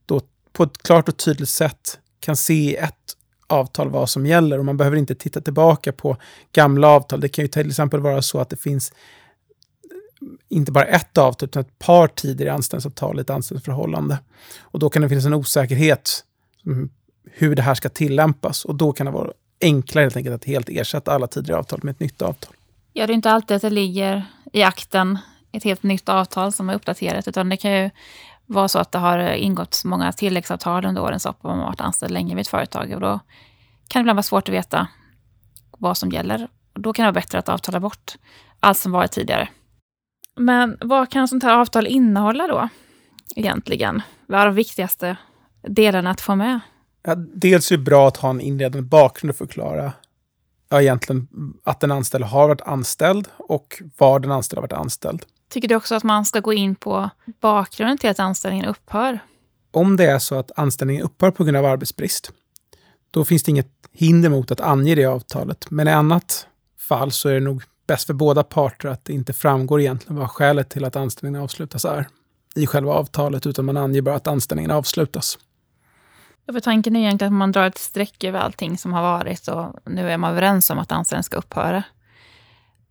då 0.06 0.22
på 0.54 0.64
ett 0.64 0.84
klart 0.84 1.10
och 1.10 1.18
tydligt 1.18 1.50
sätt 1.50 2.00
kan 2.20 2.36
se 2.36 2.54
i 2.54 2.76
ett 2.76 2.94
avtal 3.48 3.90
vad 3.90 4.10
som 4.10 4.26
gäller 4.26 4.60
och 4.60 4.66
man 4.66 4.78
behöver 4.78 4.98
inte 4.98 5.16
titta 5.16 5.42
tillbaka 5.42 5.92
på 5.92 6.18
gamla 6.52 6.88
avtal. 6.88 7.20
Det 7.20 7.30
kan 7.30 7.44
ju 7.44 7.48
till 7.48 7.70
exempel 7.70 8.00
vara 8.00 8.22
så 8.22 8.40
att 8.40 8.50
det 8.50 8.58
finns 8.58 8.94
inte 10.50 10.72
bara 10.72 10.86
ett 10.86 11.18
avtal, 11.18 11.50
utan 11.50 11.62
ett 11.62 11.80
par 11.80 12.08
tider 12.08 12.46
i 12.46 12.50
anställningsavtal 12.50 13.18
i 13.18 13.22
ett 13.22 13.30
anställningsförhållande. 13.30 14.20
Och 14.60 14.80
då 14.80 14.90
kan 14.90 15.02
det 15.02 15.10
finnas 15.10 15.26
en 15.26 15.34
osäkerhet 15.34 16.24
hur 17.32 17.56
det 17.56 17.62
här 17.62 17.76
ska 17.76 17.90
tillämpas. 17.90 18.66
Och 18.66 18.76
då 18.76 18.94
kan 18.94 19.06
det 19.06 19.12
vara 19.12 19.32
enklare 19.62 20.04
helt 20.04 20.18
enkelt 20.18 20.36
att 20.36 20.46
helt 20.46 20.70
ersätta 20.70 21.12
alla 21.12 21.28
tidigare 21.28 21.60
avtal 21.60 21.80
med 21.84 21.92
ett 21.92 22.00
nytt 22.00 22.22
avtal. 22.22 22.54
Ja, 22.94 23.08
det 23.08 23.14
är 23.14 23.16
inte 23.16 23.32
alltid 23.32 23.56
att 23.56 23.62
det 23.62 23.70
ligger 23.70 24.26
i 24.54 24.64
akten 24.64 25.18
ett 25.52 25.64
helt 25.64 25.84
nytt 25.84 26.10
avtal 26.10 26.52
som 26.52 26.70
är 26.70 26.74
uppdaterat, 26.74 27.28
utan 27.28 27.50
det 27.50 27.58
kan 27.58 27.72
ju 27.72 27.90
vara 28.46 28.68
så 28.68 28.80
att 28.80 28.92
det 28.92 29.00
har 29.00 29.20
ingått 29.34 29.82
många 29.86 30.12
tilläggsavtal 30.12 30.86
under 30.86 31.02
årens 31.02 31.26
lopp 31.26 31.38
om 31.42 31.58
man 31.58 31.66
varit 31.66 31.82
anställd 31.82 32.14
länge 32.14 32.36
vid 32.36 32.42
ett 32.42 32.48
företag. 32.48 32.92
Och 32.92 33.02
då 33.02 33.20
kan 33.88 34.00
det 34.00 34.02
ibland 34.02 34.18
vara 34.18 34.24
svårt 34.24 34.50
att 34.50 34.56
veta 34.56 34.88
vad 35.78 35.98
som 35.98 36.10
gäller. 36.10 36.48
Och 36.74 36.82
då 36.82 36.94
kan 36.94 37.04
det 37.04 37.08
vara 37.08 37.22
bättre 37.22 37.40
att 37.40 37.50
avtala 37.50 37.80
bort 37.80 38.16
allt 38.60 38.78
som 38.78 38.92
varit 38.92 39.12
tidigare. 39.12 39.50
Men 40.36 40.78
vad 40.82 41.12
kan 41.12 41.28
sånt 41.28 41.44
här 41.44 41.58
avtal 41.60 41.88
innehålla 41.88 42.48
då, 42.48 42.70
egentligen? 43.36 44.02
Vad 44.28 44.42
är 44.42 44.46
de 44.46 44.56
viktigaste 44.56 45.18
delarna 45.62 46.10
att 46.10 46.22
få 46.22 46.36
med? 46.36 46.60
Ja, 47.04 47.16
dels 47.16 47.72
är 47.72 47.78
det 47.78 47.84
bra 47.84 48.08
att 48.08 48.18
ha 48.18 48.30
en 48.30 48.42
inledande 48.42 48.82
bakgrund 48.82 49.30
och 49.30 49.36
förklara 49.36 49.92
ja, 50.70 50.82
egentligen 50.82 51.28
att 51.64 51.80
den 51.80 51.92
anställde 51.92 52.28
har 52.28 52.48
varit 52.48 52.62
anställd 52.62 53.28
och 53.38 53.82
var 53.98 54.20
den 54.20 54.32
anställde 54.32 54.60
har 54.60 54.68
varit 54.68 54.82
anställd. 54.82 55.26
Tycker 55.50 55.68
du 55.68 55.76
också 55.76 55.96
att 55.96 56.04
man 56.04 56.26
ska 56.26 56.40
gå 56.40 56.54
in 56.54 56.76
på 56.76 57.10
bakgrunden 57.42 57.98
till 57.98 58.10
att 58.10 58.20
anställningen 58.20 58.66
upphör? 58.66 59.20
Om 59.72 59.98
det 59.98 60.06
är 60.06 60.20
så 60.20 60.36
att 60.40 60.52
anställningen 60.56 61.04
upphör 61.04 61.32
på 61.32 61.44
grund 61.44 61.58
av 61.58 61.66
arbetsbrist, 61.66 62.32
då 63.12 63.26
finns 63.26 63.44
det 63.44 63.52
inget 63.52 63.72
hinder 63.92 64.30
mot 64.30 64.52
att 64.52 64.62
ange 64.62 64.96
det 64.96 65.02
i 65.02 65.06
avtalet. 65.06 65.72
Men 65.72 65.88
i 65.88 65.92
annat 65.92 66.48
fall 66.80 67.12
så 67.12 67.30
är 67.30 67.34
det 67.34 67.40
nog 67.40 67.64
bäst 67.88 68.08
för 68.08 68.14
båda 68.14 68.44
parter 68.44 68.90
att 68.90 69.06
det 69.06 69.14
inte 69.14 69.34
framgår 69.34 69.82
egentligen 69.82 70.16
vad 70.16 70.32
skälet 70.32 70.70
till 70.70 70.86
att 70.86 70.96
anställningen 70.96 71.42
avslutas 71.42 71.86
är 71.86 72.08
i 72.56 72.68
själva 72.68 72.94
avtalet, 72.94 73.46
utan 73.46 73.66
man 73.66 73.78
anger 73.78 74.02
bara 74.02 74.16
att 74.16 74.28
anställningen 74.28 74.72
avslutas. 74.72 75.38
Ja, 76.46 76.54
för 76.54 76.60
tanken 76.60 76.96
är 76.96 77.00
egentligen 77.00 77.34
att 77.34 77.38
man 77.38 77.52
drar 77.52 77.68
ett 77.68 77.78
streck 77.78 78.24
över 78.24 78.40
allting 78.40 78.78
som 78.78 78.94
har 78.94 79.02
varit 79.02 79.48
och 79.48 79.76
nu 79.86 80.12
är 80.12 80.18
man 80.18 80.32
överens 80.32 80.70
om 80.70 80.80
att 80.80 80.92
anställningen 80.92 81.24
ska 81.24 81.38
upphöra. 81.38 81.84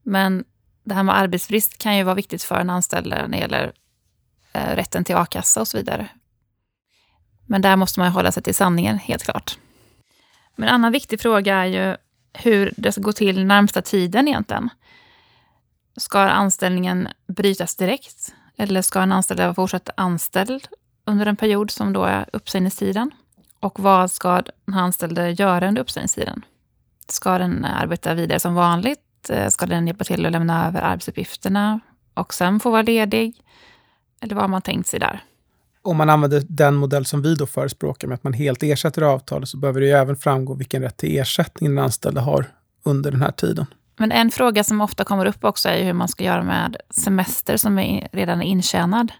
Men 0.02 0.44
det 0.84 0.94
här 0.94 1.02
med 1.02 1.18
arbetsbrist 1.18 1.78
kan 1.78 1.96
ju 1.96 2.02
vara 2.02 2.14
viktigt 2.14 2.42
för 2.42 2.60
en 2.60 2.70
anställd 2.70 3.06
när 3.06 3.28
det 3.28 3.36
gäller 3.36 3.72
eh, 4.52 4.76
rätten 4.76 5.04
till 5.04 5.16
a-kassa 5.16 5.60
och 5.60 5.68
så 5.68 5.76
vidare. 5.76 6.08
Men 7.46 7.62
där 7.62 7.76
måste 7.76 8.00
man 8.00 8.12
hålla 8.12 8.32
sig 8.32 8.42
till 8.42 8.54
sanningen, 8.54 8.98
helt 8.98 9.22
klart. 9.22 9.58
Men 10.56 10.68
en 10.68 10.74
annan 10.74 10.92
viktig 10.92 11.20
fråga 11.20 11.56
är 11.56 11.66
ju 11.66 11.96
hur 12.32 12.74
det 12.76 12.92
ska 12.92 13.00
gå 13.00 13.12
till 13.12 13.46
närmsta 13.46 13.82
tiden 13.82 14.28
egentligen. 14.28 14.70
Ska 15.96 16.20
anställningen 16.20 17.08
brytas 17.26 17.76
direkt? 17.76 18.34
Eller 18.56 18.82
ska 18.82 19.00
en 19.00 19.12
anställd 19.12 19.40
vara 19.40 19.54
fortsatt 19.54 19.90
anställd 19.96 20.68
under 21.04 21.26
en 21.26 21.36
period 21.36 21.70
som 21.70 21.92
då 21.92 22.04
är 22.04 22.26
uppsägningstiden? 22.32 23.10
Och 23.60 23.80
vad 23.80 24.10
ska 24.10 24.42
den 24.64 24.74
anställde 24.74 25.30
göra 25.30 25.68
under 25.68 25.82
uppsägningstiden? 25.82 26.42
Ska 27.08 27.38
den 27.38 27.64
arbeta 27.64 28.14
vidare 28.14 28.40
som 28.40 28.54
vanligt? 28.54 29.30
Eh, 29.30 29.48
ska 29.48 29.66
den 29.66 29.86
hjälpa 29.86 30.04
till 30.04 30.26
att 30.26 30.32
lämna 30.32 30.68
över 30.68 30.82
arbetsuppgifterna 30.82 31.80
och 32.14 32.34
sen 32.34 32.60
få 32.60 32.70
vara 32.70 32.82
ledig? 32.82 33.42
Eller 34.20 34.34
vad 34.34 34.42
har 34.42 34.48
man 34.48 34.62
tänkt 34.62 34.88
sig 34.88 35.00
där? 35.00 35.22
om 35.84 35.96
man 35.96 36.10
använder 36.10 36.42
den 36.48 36.74
modell 36.74 37.06
som 37.06 37.22
vi 37.22 37.34
då 37.34 37.46
förespråkar 37.46 38.08
med 38.08 38.14
att 38.14 38.24
man 38.24 38.32
helt 38.32 38.62
ersätter 38.62 39.02
avtalet 39.02 39.48
så 39.48 39.56
behöver 39.56 39.80
det 39.80 39.86
ju 39.86 39.92
även 39.92 40.16
framgå 40.16 40.54
vilken 40.54 40.82
rätt 40.82 40.96
till 40.96 41.18
ersättning 41.18 41.74
den 41.74 41.84
anställde 41.84 42.20
har 42.20 42.46
under 42.82 43.10
den 43.10 43.22
här 43.22 43.30
tiden. 43.30 43.66
Men 43.96 44.12
en 44.12 44.30
fråga 44.30 44.64
som 44.64 44.80
ofta 44.80 45.04
kommer 45.04 45.26
upp 45.26 45.44
också 45.44 45.68
är 45.68 45.84
hur 45.84 45.92
man 45.92 46.08
ska 46.08 46.24
göra 46.24 46.42
med 46.42 46.76
semester 46.90 47.56
som 47.56 47.78
är 47.78 48.08
redan 48.12 48.42
är 48.42 48.46
intjänad 48.46 49.12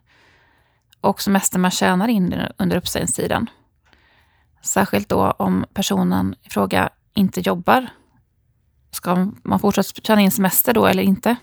och 1.01 1.23
semester 1.23 1.59
man 1.59 1.71
tjänar 1.71 2.09
in 2.09 2.35
under 2.59 2.77
uppsägningstiden. 2.77 3.51
Särskilt 4.63 5.09
då 5.09 5.31
om 5.31 5.65
personen 5.75 6.35
i 6.43 6.51
fråga 6.51 6.89
inte 7.15 7.41
jobbar. 7.41 7.87
Ska 8.91 9.31
man 9.43 9.61
fortsätta 9.61 10.01
tjäna 10.03 10.21
in 10.21 10.31
semester 10.31 10.75
då 10.75 10.87
eller 10.87 11.03
inte? 11.03 11.37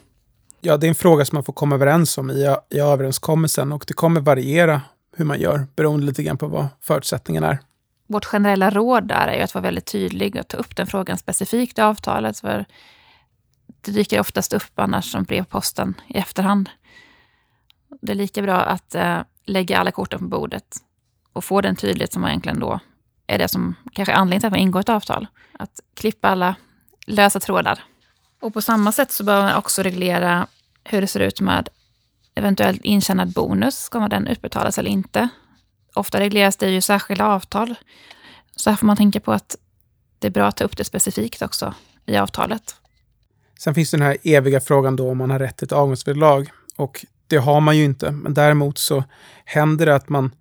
Ja, 0.61 0.77
det 0.77 0.87
är 0.87 0.89
en 0.89 0.95
fråga 0.95 1.25
som 1.25 1.35
man 1.35 1.43
får 1.43 1.53
komma 1.53 1.75
överens 1.75 2.17
om 2.17 2.31
i, 2.31 2.55
i 2.69 2.79
överenskommelsen 2.79 3.71
och 3.71 3.83
det 3.87 3.93
kommer 3.93 4.21
variera 4.21 4.81
hur 5.17 5.25
man 5.25 5.39
gör 5.39 5.67
beroende 5.75 6.05
lite 6.05 6.23
grann 6.23 6.37
på 6.37 6.47
vad 6.47 6.67
förutsättningarna 6.81 7.49
är. 7.49 7.59
Vårt 8.07 8.25
generella 8.25 8.69
råd 8.69 9.07
där 9.07 9.27
är 9.27 9.37
ju 9.37 9.41
att 9.41 9.53
vara 9.53 9.63
väldigt 9.63 9.85
tydlig 9.85 10.35
och 10.35 10.47
ta 10.47 10.57
upp 10.57 10.75
den 10.75 10.87
frågan 10.87 11.17
specifikt 11.17 11.77
i 11.77 11.81
avtalet. 11.81 12.39
För 12.39 12.65
det 13.81 13.91
dyker 13.91 14.19
oftast 14.19 14.53
upp 14.53 14.79
annars 14.79 15.11
som 15.11 15.23
brevposten 15.23 16.01
i 16.07 16.17
efterhand. 16.17 16.69
Det 18.01 18.11
är 18.11 18.15
lika 18.15 18.41
bra 18.41 18.57
att 18.57 18.95
eh, 18.95 19.19
lägga 19.45 19.79
alla 19.79 19.91
korten 19.91 20.19
på 20.19 20.25
bordet 20.25 20.77
och 21.33 21.43
få 21.43 21.61
den 21.61 21.75
tydlighet 21.75 22.13
som 22.13 22.25
egentligen 22.25 22.59
då 22.59 22.79
är 23.27 23.37
det 23.37 23.47
som 23.47 23.75
kanske 23.93 24.11
är 24.11 24.15
anledningen 24.15 24.39
till 24.39 24.47
att 24.47 24.53
man 24.53 24.59
ingår 24.59 24.79
ett 24.79 24.89
avtal. 24.89 25.27
Att 25.53 25.79
klippa 25.93 26.29
alla 26.29 26.55
lösa 27.05 27.39
trådar. 27.39 27.83
Och 28.41 28.53
på 28.53 28.61
samma 28.61 28.91
sätt 28.91 29.11
så 29.11 29.23
bör 29.23 29.41
man 29.41 29.55
också 29.55 29.81
reglera 29.83 30.47
hur 30.83 31.01
det 31.01 31.07
ser 31.07 31.19
ut 31.19 31.41
med 31.41 31.69
eventuellt 32.35 32.85
intjänad 32.85 33.33
bonus. 33.33 33.79
Ska 33.79 33.99
man 33.99 34.09
den 34.09 34.27
utbetalas 34.27 34.77
eller 34.77 34.89
inte? 34.89 35.29
Ofta 35.93 36.19
regleras 36.19 36.57
det 36.57 36.69
ju 36.69 36.81
särskilda 36.81 37.25
avtal. 37.25 37.75
Så 38.55 38.69
här 38.69 38.77
får 38.77 38.87
man 38.87 38.97
tänka 38.97 39.19
på 39.19 39.31
att 39.31 39.55
det 40.19 40.27
är 40.27 40.31
bra 40.31 40.47
att 40.47 40.57
ta 40.57 40.63
upp 40.63 40.77
det 40.77 40.83
specifikt 40.83 41.41
också 41.41 41.73
i 42.05 42.17
avtalet. 42.17 42.80
Sen 43.63 43.75
finns 43.75 43.91
den 43.91 44.01
här 44.01 44.17
eviga 44.23 44.59
frågan 44.59 44.95
då 44.95 45.09
om 45.09 45.17
man 45.17 45.29
har 45.29 45.39
rätt 45.39 45.57
till 45.57 45.65
ett 45.65 45.71
avgångsvederlag. 45.71 46.51
Och 46.75 47.05
det 47.27 47.37
har 47.37 47.61
man 47.61 47.77
ju 47.77 47.83
inte. 47.83 48.11
Men 48.11 48.33
däremot 48.33 48.77
så 48.77 49.03
händer 49.45 49.85
det 49.85 49.95
att 49.95 50.09
man 50.09 50.31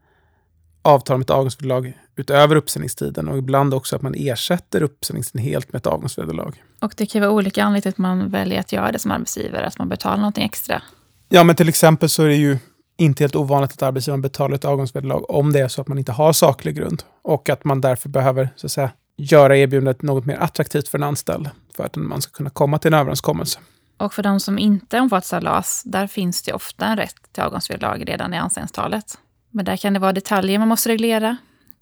avtalar 0.82 1.18
med 1.18 1.24
ett 1.24 1.30
avgångsvederlag 1.30 1.92
utöver 2.16 2.56
uppsägningstiden 2.56 3.28
och 3.28 3.38
ibland 3.38 3.74
också 3.74 3.96
att 3.96 4.02
man 4.02 4.14
ersätter 4.14 4.82
uppsägningstiden 4.82 5.46
helt 5.46 5.72
med 5.72 5.80
ett 5.80 5.86
avgångsvederlag. 5.86 6.62
Och 6.80 6.94
det 6.96 7.06
kan 7.06 7.20
vara 7.20 7.30
olika 7.30 7.64
anledningar 7.64 7.82
till 7.82 7.88
att 7.88 7.98
man 7.98 8.30
väljer 8.30 8.60
att 8.60 8.72
göra 8.72 8.92
det 8.92 8.98
som 8.98 9.10
arbetsgivare, 9.10 9.66
att 9.66 9.78
man 9.78 9.88
betalar 9.88 10.16
någonting 10.16 10.44
extra. 10.44 10.82
Ja, 11.28 11.44
men 11.44 11.56
till 11.56 11.68
exempel 11.68 12.08
så 12.08 12.22
är 12.22 12.28
det 12.28 12.34
ju 12.34 12.58
inte 12.96 13.22
helt 13.22 13.36
ovanligt 13.36 13.72
att 13.72 13.82
arbetsgivaren 13.82 14.22
betalar 14.22 14.54
ett 14.54 14.64
avgångsvederlag 14.64 15.30
om 15.30 15.52
det 15.52 15.60
är 15.60 15.68
så 15.68 15.80
att 15.80 15.88
man 15.88 15.98
inte 15.98 16.12
har 16.12 16.32
saklig 16.32 16.76
grund 16.76 17.02
och 17.22 17.48
att 17.50 17.64
man 17.64 17.80
därför 17.80 18.08
behöver 18.08 18.48
så 18.56 18.66
att 18.66 18.72
säga, 18.72 18.90
göra 19.20 19.56
erbjudandet 19.56 20.02
något 20.02 20.26
mer 20.26 20.36
attraktivt 20.36 20.88
för 20.88 20.98
en 20.98 21.04
anställd 21.04 21.50
för 21.76 21.84
att 21.84 21.96
man 21.96 22.22
ska 22.22 22.32
kunna 22.32 22.50
komma 22.50 22.78
till 22.78 22.92
en 22.92 23.00
överenskommelse. 23.00 23.58
Och 23.96 24.14
för 24.14 24.22
de 24.22 24.40
som 24.40 24.58
inte 24.58 25.00
omfattas 25.00 25.32
av 25.32 25.42
LAS, 25.42 25.82
där 25.84 26.06
finns 26.06 26.42
det 26.42 26.52
ofta 26.52 26.86
en 26.86 26.96
rätt 26.96 27.32
till 27.32 27.42
avgångsvederlag 27.42 28.08
redan 28.08 28.34
i 28.34 28.36
anställningstalet. 28.36 29.18
Men 29.50 29.64
där 29.64 29.76
kan 29.76 29.92
det 29.92 30.00
vara 30.00 30.12
detaljer 30.12 30.58
man 30.58 30.68
måste 30.68 30.88
reglera 30.88 31.36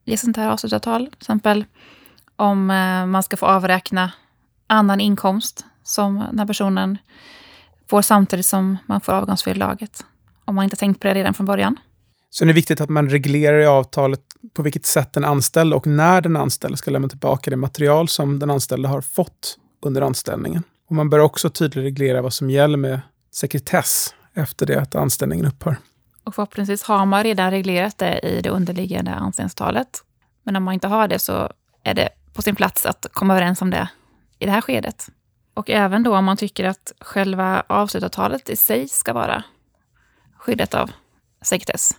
i 0.04 0.14
ett 0.14 0.20
sånt 0.20 0.36
här 0.36 0.50
avslutsavtal. 0.50 1.06
Till 1.06 1.16
exempel 1.20 1.64
om 2.36 2.70
eh, 2.70 3.06
man 3.06 3.22
ska 3.22 3.36
få 3.36 3.46
avräkna 3.46 4.12
annan 4.66 5.00
inkomst 5.00 5.64
som 5.82 6.14
den 6.14 6.38
här 6.38 6.46
personen 6.46 6.98
får 7.90 8.02
samtidigt 8.02 8.46
som 8.46 8.76
man 8.86 9.00
får 9.00 9.12
avgångsvederlaget. 9.12 10.04
Om 10.44 10.54
man 10.54 10.64
inte 10.64 10.76
tänkt 10.76 11.00
på 11.00 11.08
det 11.08 11.14
redan 11.14 11.34
från 11.34 11.46
början. 11.46 11.76
Så 12.30 12.44
det 12.44 12.50
är 12.50 12.54
viktigt 12.54 12.80
att 12.80 12.88
man 12.88 13.10
reglerar 13.10 13.58
i 13.58 13.66
avtalet 13.66 14.20
på 14.54 14.62
vilket 14.62 14.86
sätt 14.86 15.12
den 15.12 15.24
anställde 15.24 15.76
och 15.76 15.86
när 15.86 16.20
den 16.20 16.36
anställde 16.36 16.76
ska 16.76 16.90
lämna 16.90 17.08
tillbaka 17.08 17.50
det 17.50 17.56
material 17.56 18.08
som 18.08 18.38
den 18.38 18.50
anställde 18.50 18.88
har 18.88 19.00
fått 19.00 19.58
under 19.82 20.02
anställningen. 20.02 20.62
Och 20.88 20.94
man 20.94 21.10
bör 21.10 21.18
också 21.18 21.50
tydligt 21.50 21.84
reglera 21.84 22.22
vad 22.22 22.32
som 22.32 22.50
gäller 22.50 22.76
med 22.76 23.00
sekretess 23.30 24.14
efter 24.34 24.66
det 24.66 24.80
att 24.80 24.94
anställningen 24.94 25.46
upphör. 25.46 25.76
Och 26.24 26.34
förhoppningsvis 26.34 26.82
har 26.82 27.06
man 27.06 27.22
redan 27.22 27.50
reglerat 27.50 27.98
det 27.98 28.18
i 28.18 28.40
det 28.40 28.50
underliggande 28.50 29.14
anställningstalet. 29.14 29.88
Men 30.42 30.56
om 30.56 30.62
man 30.62 30.74
inte 30.74 30.88
har 30.88 31.08
det 31.08 31.18
så 31.18 31.52
är 31.82 31.94
det 31.94 32.08
på 32.32 32.42
sin 32.42 32.56
plats 32.56 32.86
att 32.86 33.06
komma 33.12 33.34
överens 33.34 33.62
om 33.62 33.70
det 33.70 33.88
i 34.38 34.46
det 34.46 34.52
här 34.52 34.60
skedet. 34.60 35.06
Och 35.54 35.70
även 35.70 36.02
då 36.02 36.16
om 36.16 36.24
man 36.24 36.36
tycker 36.36 36.64
att 36.64 36.92
själva 37.00 37.62
avslutavtalet 37.66 38.48
i 38.48 38.56
sig 38.56 38.88
ska 38.88 39.12
vara 39.12 39.42
skyddat 40.36 40.74
av 40.74 40.90
sekretess. 41.42 41.96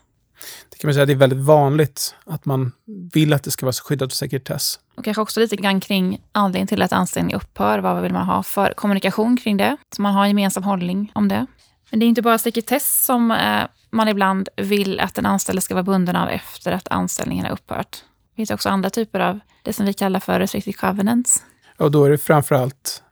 Det 0.70 0.78
kan 0.78 0.88
man 0.88 0.94
säga 0.94 1.06
det 1.06 1.14
är 1.14 1.16
väldigt 1.16 1.40
vanligt 1.40 2.16
att 2.26 2.46
man 2.46 2.72
vill 3.14 3.34
att 3.34 3.44
det 3.44 3.52
ska 3.52 3.66
vara 3.66 3.74
skyddat 3.74 4.08
av 4.08 4.10
sekretess. 4.10 4.80
Och 4.96 5.04
kanske 5.04 5.22
också 5.22 5.40
lite 5.40 5.56
grann 5.56 5.80
kring 5.80 6.22
anledningen 6.32 6.68
till 6.68 6.82
att 6.82 6.94
anställningen 6.94 7.38
upphör. 7.38 7.80
Vad 7.80 8.02
vill 8.02 8.14
man 8.14 8.26
ha 8.26 8.44
för 8.44 8.74
kommunikation 8.74 9.38
kring 9.38 9.58
det? 9.58 9.78
Så 9.96 10.02
man 10.02 10.14
har 10.14 10.24
en 10.24 10.30
gemensam 10.30 10.64
hållning 10.64 11.12
om 11.16 11.28
det. 11.28 11.46
Men 11.90 12.00
det 12.00 12.06
är 12.06 12.08
inte 12.08 12.22
bara 12.22 12.38
sekretess 12.38 13.06
som 13.06 13.32
eh, 13.32 13.64
man 13.92 14.08
ibland 14.08 14.50
vill 14.56 15.00
att 15.00 15.16
den 15.16 15.26
anställde 15.26 15.62
ska 15.62 15.74
vara 15.74 15.84
bunden 15.84 16.16
av 16.16 16.30
efter 16.30 16.72
att 16.72 16.88
anställningen 16.88 17.46
har 17.46 17.52
upphört. 17.52 17.92
Det 17.92 18.36
finns 18.36 18.52
också 18.52 18.70
andra 18.70 18.90
typer 18.90 19.20
av 19.20 19.40
det 19.64 19.74
som 19.74 19.86
vi 19.86 19.94
kallar 19.94 20.20
för 20.20 20.40
restricted 20.40 20.78
covenants. 20.78 21.44
Och 21.78 21.92
då 21.92 22.06
är 22.06 22.10
det 22.10 22.18
framför 22.18 22.56
allt 22.56 23.04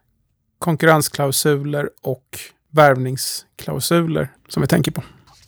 konkurrensklausuler 0.60 1.90
och 2.02 2.40
värvningsklausuler 2.72 4.30
som 4.48 4.62
vi 4.62 4.68
tänker 4.68 4.92
på. 4.92 5.04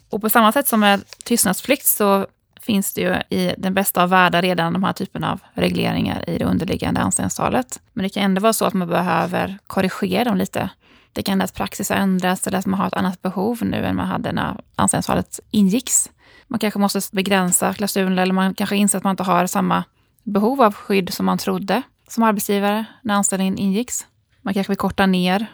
Och 0.09 0.21
på 0.21 0.29
samma 0.29 0.51
sätt 0.51 0.67
som 0.67 0.79
med 0.79 1.03
tystnadsplikt 1.23 1.85
så 1.85 2.27
finns 2.61 2.93
det 2.93 3.01
ju 3.01 3.37
i 3.39 3.53
den 3.57 3.73
bästa 3.73 4.03
av 4.03 4.09
världar 4.09 4.41
redan 4.41 4.73
de 4.73 4.83
här 4.83 4.93
typen 4.93 5.23
av 5.23 5.39
regleringar 5.53 6.29
i 6.29 6.37
det 6.37 6.45
underliggande 6.45 7.01
anställningstalet. 7.01 7.79
Men 7.93 8.03
det 8.03 8.09
kan 8.09 8.23
ändå 8.23 8.41
vara 8.41 8.53
så 8.53 8.65
att 8.65 8.73
man 8.73 8.87
behöver 8.87 9.57
korrigera 9.67 10.23
dem 10.23 10.37
lite. 10.37 10.69
Det 11.13 11.23
kan 11.23 11.31
hända 11.31 11.45
att 11.45 11.53
praxis 11.53 11.89
har 11.89 11.95
ändrats 11.95 12.47
eller 12.47 12.57
att 12.57 12.65
man 12.65 12.79
har 12.79 12.87
ett 12.87 12.93
annat 12.93 13.21
behov 13.21 13.59
nu 13.61 13.85
än 13.85 13.95
man 13.95 14.07
hade 14.07 14.31
när 14.31 14.59
anställningsavtalet 14.75 15.39
ingicks. 15.51 16.09
Man 16.47 16.59
kanske 16.59 16.79
måste 16.79 17.01
begränsa 17.11 17.73
klausulerna 17.73 18.21
eller 18.21 18.33
man 18.33 18.53
kanske 18.53 18.75
inser 18.75 18.97
att 18.97 19.03
man 19.03 19.11
inte 19.11 19.23
har 19.23 19.47
samma 19.47 19.83
behov 20.23 20.61
av 20.61 20.73
skydd 20.73 21.13
som 21.13 21.25
man 21.25 21.37
trodde 21.37 21.81
som 22.07 22.23
arbetsgivare 22.23 22.85
när 23.01 23.13
anställningen 23.13 23.57
ingicks. 23.57 24.07
Man 24.41 24.53
kanske 24.53 24.71
vill 24.71 24.77
korta 24.77 25.05
ner 25.05 25.45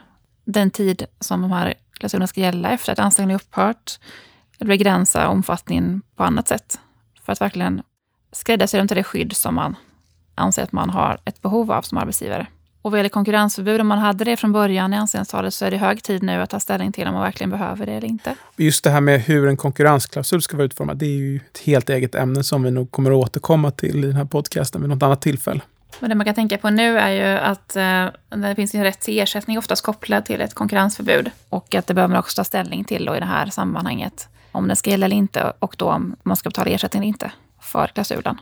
den 0.46 0.72
tid 0.72 1.06
som 1.20 1.42
de 1.42 1.52
här 1.52 1.74
klausulerna 1.92 2.28
ska 2.28 2.42
gälla 2.42 2.70
efter 2.70 2.94
att 2.94 3.00
anställningen 3.00 3.36
upphört. 3.36 4.00
Eller 4.60 4.68
begränsa 4.68 5.28
omfattningen 5.28 6.02
på 6.16 6.24
annat 6.24 6.48
sätt. 6.48 6.80
För 7.24 7.34
att 7.34 7.42
verkligen 7.42 7.82
skräddarsy 8.32 8.78
dem 8.78 8.88
till 8.88 8.98
det 8.98 9.04
skydd 9.04 9.36
som 9.36 9.56
man 9.56 9.76
anser 10.36 10.64
att 10.64 10.72
man 10.72 10.90
har 10.90 11.18
ett 11.26 11.42
behov 11.42 11.72
av 11.72 11.82
som 11.82 11.98
arbetsgivare. 11.98 12.48
Och 12.82 12.92
vad 12.92 13.00
gäller 13.00 13.10
konkurrensförbud, 13.10 13.82
om 13.82 13.88
man 13.88 14.00
hade 14.00 14.24
det 14.24 14.38
från 14.38 14.52
början 14.52 14.94
i 14.94 14.98
anställningstalet 14.98 15.54
så 15.54 15.66
är 15.66 15.72
det 15.72 15.78
hög 15.78 16.04
tid 16.04 16.24
nu 16.24 16.42
att 16.42 16.50
ta 16.50 16.60
ställning 16.60 16.92
till 16.92 17.08
om 17.08 17.14
man 17.14 17.24
verkligen 17.24 17.50
behöver 17.50 17.86
det 17.86 17.92
eller 17.92 18.08
inte. 18.08 18.36
Just 18.56 18.84
det 18.84 18.90
här 18.90 19.02
med 19.02 19.22
hur 19.22 19.48
en 19.48 19.58
konkurrensklausul 19.58 20.42
ska 20.42 20.58
vara 20.58 20.66
utformad, 20.66 20.98
det 20.98 21.06
är 21.06 21.18
ju 21.18 21.36
ett 21.36 21.58
helt 21.58 21.90
eget 21.90 22.16
ämne 22.16 22.44
som 22.44 22.64
vi 22.64 22.72
nog 22.72 22.92
kommer 22.92 23.12
att 23.12 23.18
återkomma 23.18 23.72
till 23.72 24.04
i 24.04 24.08
den 24.08 24.16
här 24.16 24.26
podcasten 24.26 24.82
vid 24.82 24.90
något 24.90 25.04
annat 25.04 25.22
tillfälle. 25.22 25.62
Men 26.00 26.10
det 26.10 26.16
man 26.16 26.26
kan 26.26 26.36
tänka 26.36 26.58
på 26.58 26.70
nu 26.70 26.98
är 27.00 27.10
ju 27.10 27.40
att 27.40 27.76
eh, 27.76 28.06
det 28.30 28.56
finns 28.56 28.76
en 28.76 28.84
rätt 28.84 29.00
till 29.00 29.20
ersättning 29.20 29.58
oftast 29.58 29.84
kopplad 29.84 30.26
till 30.26 30.42
ett 30.42 30.54
konkurrensförbud. 30.54 31.32
Och 31.50 31.76
att 31.76 31.88
det 31.88 31.94
behöver 31.94 32.12
man 32.12 32.20
också 32.20 32.36
ta 32.36 32.44
ställning 32.44 32.84
till 32.84 33.10
i 33.16 33.20
det 33.20 33.26
här 33.26 33.46
sammanhanget. 33.46 34.28
Om 34.56 34.68
den 34.68 34.76
ska 34.76 34.90
gälla 34.90 35.06
eller 35.06 35.16
inte 35.16 35.54
och 35.60 35.76
då 35.78 35.90
om 35.90 36.16
man 36.24 36.38
ska 36.38 36.50
betala 36.50 36.70
ersättning 36.70 37.00
eller 37.02 37.08
inte 37.08 37.32
för 37.62 37.88
klausulen. 37.88 38.38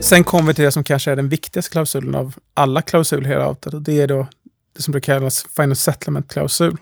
Sen 0.00 0.24
kommer 0.24 0.48
vi 0.48 0.54
till 0.54 0.64
det 0.64 0.72
som 0.72 0.84
kanske 0.84 1.10
är 1.12 1.16
den 1.16 1.28
viktigaste 1.28 1.72
klausulen 1.72 2.14
av 2.14 2.34
alla 2.54 2.82
klausuler 2.82 3.30
i 3.30 3.34
avtalet. 3.34 3.74
Och 3.74 3.82
det 3.82 4.00
är 4.00 4.06
då 4.06 4.26
det 4.76 4.82
som 4.82 4.92
brukar 4.92 5.14
kallas 5.14 5.46
Final 5.56 5.76
Settlement-klausul. 5.76 6.76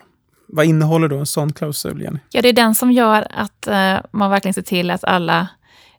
Vad 0.47 0.65
innehåller 0.65 1.07
då 1.07 1.17
en 1.17 1.25
sån 1.25 1.53
klausul, 1.53 2.01
Jenny? 2.01 2.19
Ja, 2.29 2.41
det 2.41 2.49
är 2.49 2.53
den 2.53 2.75
som 2.75 2.91
gör 2.91 3.27
att 3.29 3.67
uh, 3.67 4.05
man 4.11 4.31
verkligen 4.31 4.53
ser 4.53 4.61
till 4.61 4.91
att 4.91 5.03
alla 5.03 5.47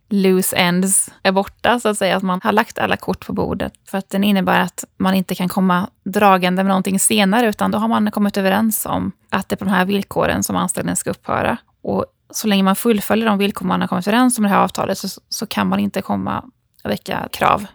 loose 0.08 0.56
ends 0.56 1.10
är 1.22 1.32
borta, 1.32 1.80
så 1.80 1.88
att 1.88 1.98
säga. 1.98 2.16
Att 2.16 2.22
man 2.22 2.40
har 2.44 2.52
lagt 2.52 2.78
alla 2.78 2.96
kort 2.96 3.26
på 3.26 3.32
bordet. 3.32 3.72
För 3.84 3.98
att 3.98 4.10
den 4.10 4.24
innebär 4.24 4.60
att 4.60 4.84
man 4.96 5.14
inte 5.14 5.34
kan 5.34 5.48
komma 5.48 5.90
dragande 6.04 6.62
med 6.62 6.68
någonting 6.68 6.98
senare, 6.98 7.48
utan 7.48 7.70
då 7.70 7.78
har 7.78 7.88
man 7.88 8.10
kommit 8.10 8.36
överens 8.36 8.86
om 8.86 9.12
att 9.30 9.48
det 9.48 9.54
är 9.54 9.56
på 9.56 9.64
de 9.64 9.70
här 9.70 9.84
villkoren 9.84 10.42
som 10.42 10.56
anställningen 10.56 10.96
ska 10.96 11.10
upphöra. 11.10 11.56
Och 11.82 12.06
så 12.30 12.48
länge 12.48 12.62
man 12.62 12.76
fullföljer 12.76 13.26
de 13.26 13.38
villkor 13.38 13.66
man 13.66 13.80
har 13.80 13.88
kommit 13.88 14.06
överens 14.06 14.38
om 14.38 14.44
i 14.44 14.48
det 14.48 14.54
här 14.54 14.62
avtalet 14.62 14.98
så, 14.98 15.20
så 15.28 15.46
kan 15.46 15.68
man 15.68 15.80
inte 15.80 16.02
komma 16.02 16.44
och 16.84 16.90
väcka 16.90 17.28
krav 17.32 17.66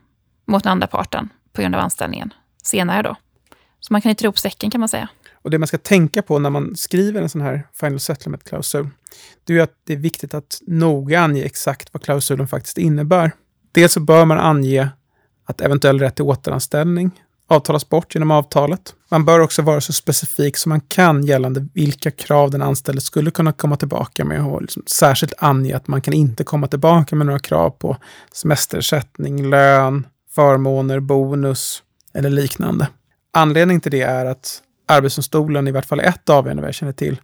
mot 0.47 0.63
den 0.63 0.71
andra 0.71 0.87
parten 0.87 1.29
på 1.53 1.61
grund 1.61 1.75
av 1.75 1.81
anställningen 1.81 2.33
senare 2.63 3.01
då. 3.01 3.15
Så 3.79 3.93
man 3.93 4.01
kan 4.01 4.09
inte 4.09 4.23
ihop 4.23 4.39
säcken 4.39 4.71
kan 4.71 4.79
man 4.79 4.89
säga. 4.89 5.09
Och 5.41 5.49
det 5.49 5.57
man 5.57 5.67
ska 5.67 5.77
tänka 5.77 6.21
på 6.21 6.39
när 6.39 6.49
man 6.49 6.75
skriver 6.75 7.21
en 7.21 7.29
sån 7.29 7.41
här 7.41 7.67
Final 7.73 7.99
Settlement-klausul, 7.99 8.89
det 9.43 9.57
är 9.57 9.61
att 9.61 9.75
det 9.83 9.93
är 9.93 9.97
viktigt 9.97 10.33
att 10.33 10.61
noga 10.67 11.19
ange 11.19 11.43
exakt 11.43 11.93
vad 11.93 12.03
klausulen 12.03 12.47
faktiskt 12.47 12.77
innebär. 12.77 13.31
Dels 13.71 13.93
så 13.93 13.99
bör 13.99 14.25
man 14.25 14.39
ange 14.39 14.89
att 15.45 15.61
eventuell 15.61 15.99
rätt 15.99 16.15
till 16.15 16.25
återanställning 16.25 17.11
avtalas 17.47 17.89
bort 17.89 18.15
genom 18.15 18.31
avtalet. 18.31 18.95
Man 19.09 19.25
bör 19.25 19.39
också 19.39 19.61
vara 19.61 19.81
så 19.81 19.93
specifik 19.93 20.57
som 20.57 20.69
man 20.69 20.81
kan 20.81 21.25
gällande 21.25 21.67
vilka 21.73 22.11
krav 22.11 22.51
den 22.51 22.61
anställde 22.61 23.01
skulle 23.01 23.31
kunna 23.31 23.53
komma 23.53 23.75
tillbaka 23.75 24.25
med 24.25 24.45
och 24.45 24.61
liksom 24.61 24.83
särskilt 24.85 25.33
ange 25.37 25.75
att 25.75 25.87
man 25.87 26.01
kan 26.01 26.13
inte 26.13 26.43
komma 26.43 26.67
tillbaka 26.67 27.15
med 27.15 27.25
några 27.25 27.39
krav 27.39 27.69
på 27.69 27.97
semesterersättning, 28.31 29.49
lön, 29.49 30.07
förmåner, 30.35 30.99
bonus 30.99 31.83
eller 32.13 32.29
liknande. 32.29 32.87
Anledningen 33.33 33.81
till 33.81 33.91
det 33.91 34.01
är 34.01 34.25
att 34.25 34.61
Arbetsdomstolen, 34.91 35.67
i 35.67 35.71
vart 35.71 35.85
fall 35.85 35.99
ett 35.99 36.29
avgörande 36.29 36.61
vad 36.61 36.67
jag 36.67 36.75
känner 36.75 36.93
till, 36.93 37.21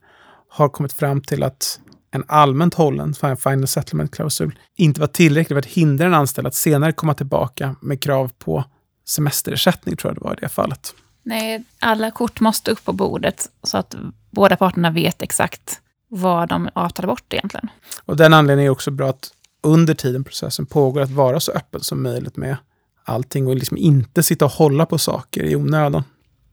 har 0.50 0.70
kommit 0.70 0.94
fram 0.94 1.22
till 1.22 1.44
att 1.44 1.80
en 2.12 2.24
allmänt 2.28 2.74
hållen 2.74 3.14
final 3.14 3.68
settlement-klausul 3.68 4.60
inte 4.76 5.00
var 5.00 5.08
tillräcklig 5.08 5.56
för 5.56 5.60
att 5.60 5.66
hindra 5.66 6.06
en 6.06 6.14
anställd 6.14 6.48
att 6.48 6.56
senare 6.56 6.92
komma 6.92 7.14
tillbaka 7.14 7.76
med 7.82 8.02
krav 8.02 8.32
på 8.40 8.64
semesterersättning, 9.06 9.96
tror 9.96 10.10
jag 10.10 10.16
det 10.18 10.26
var 10.26 10.34
i 10.34 10.38
det 10.42 10.50
fallet. 10.50 10.94
Nej, 11.24 11.64
alla 11.80 12.12
kort 12.12 12.40
måste 12.40 12.72
upp 12.72 12.86
på 12.86 12.94
bordet 12.94 13.50
så 13.64 13.78
att 13.78 13.96
båda 14.32 14.56
parterna 14.56 14.92
vet 14.92 15.22
exakt 15.22 15.82
vad 16.10 16.50
de 16.50 16.70
avtalar 16.74 17.08
bort 17.08 17.34
egentligen. 17.34 17.70
Och 18.06 18.18
den 18.18 18.34
anledningen 18.34 18.68
är 18.68 18.72
också 18.72 18.92
bra 18.92 19.10
att 19.10 19.32
under 19.64 19.94
tiden 19.94 20.24
processen 20.24 20.66
pågår 20.66 21.02
att 21.02 21.10
vara 21.10 21.40
så 21.40 21.52
öppen 21.52 21.84
som 21.84 22.04
möjligt 22.04 22.38
med 22.38 22.58
allting 23.04 23.48
och 23.48 23.56
liksom 23.56 23.78
inte 23.78 24.24
sitta 24.24 24.46
och 24.46 24.52
hålla 24.52 24.86
på 24.86 24.98
saker 24.98 25.44
i 25.44 25.56
onödan. 25.56 26.04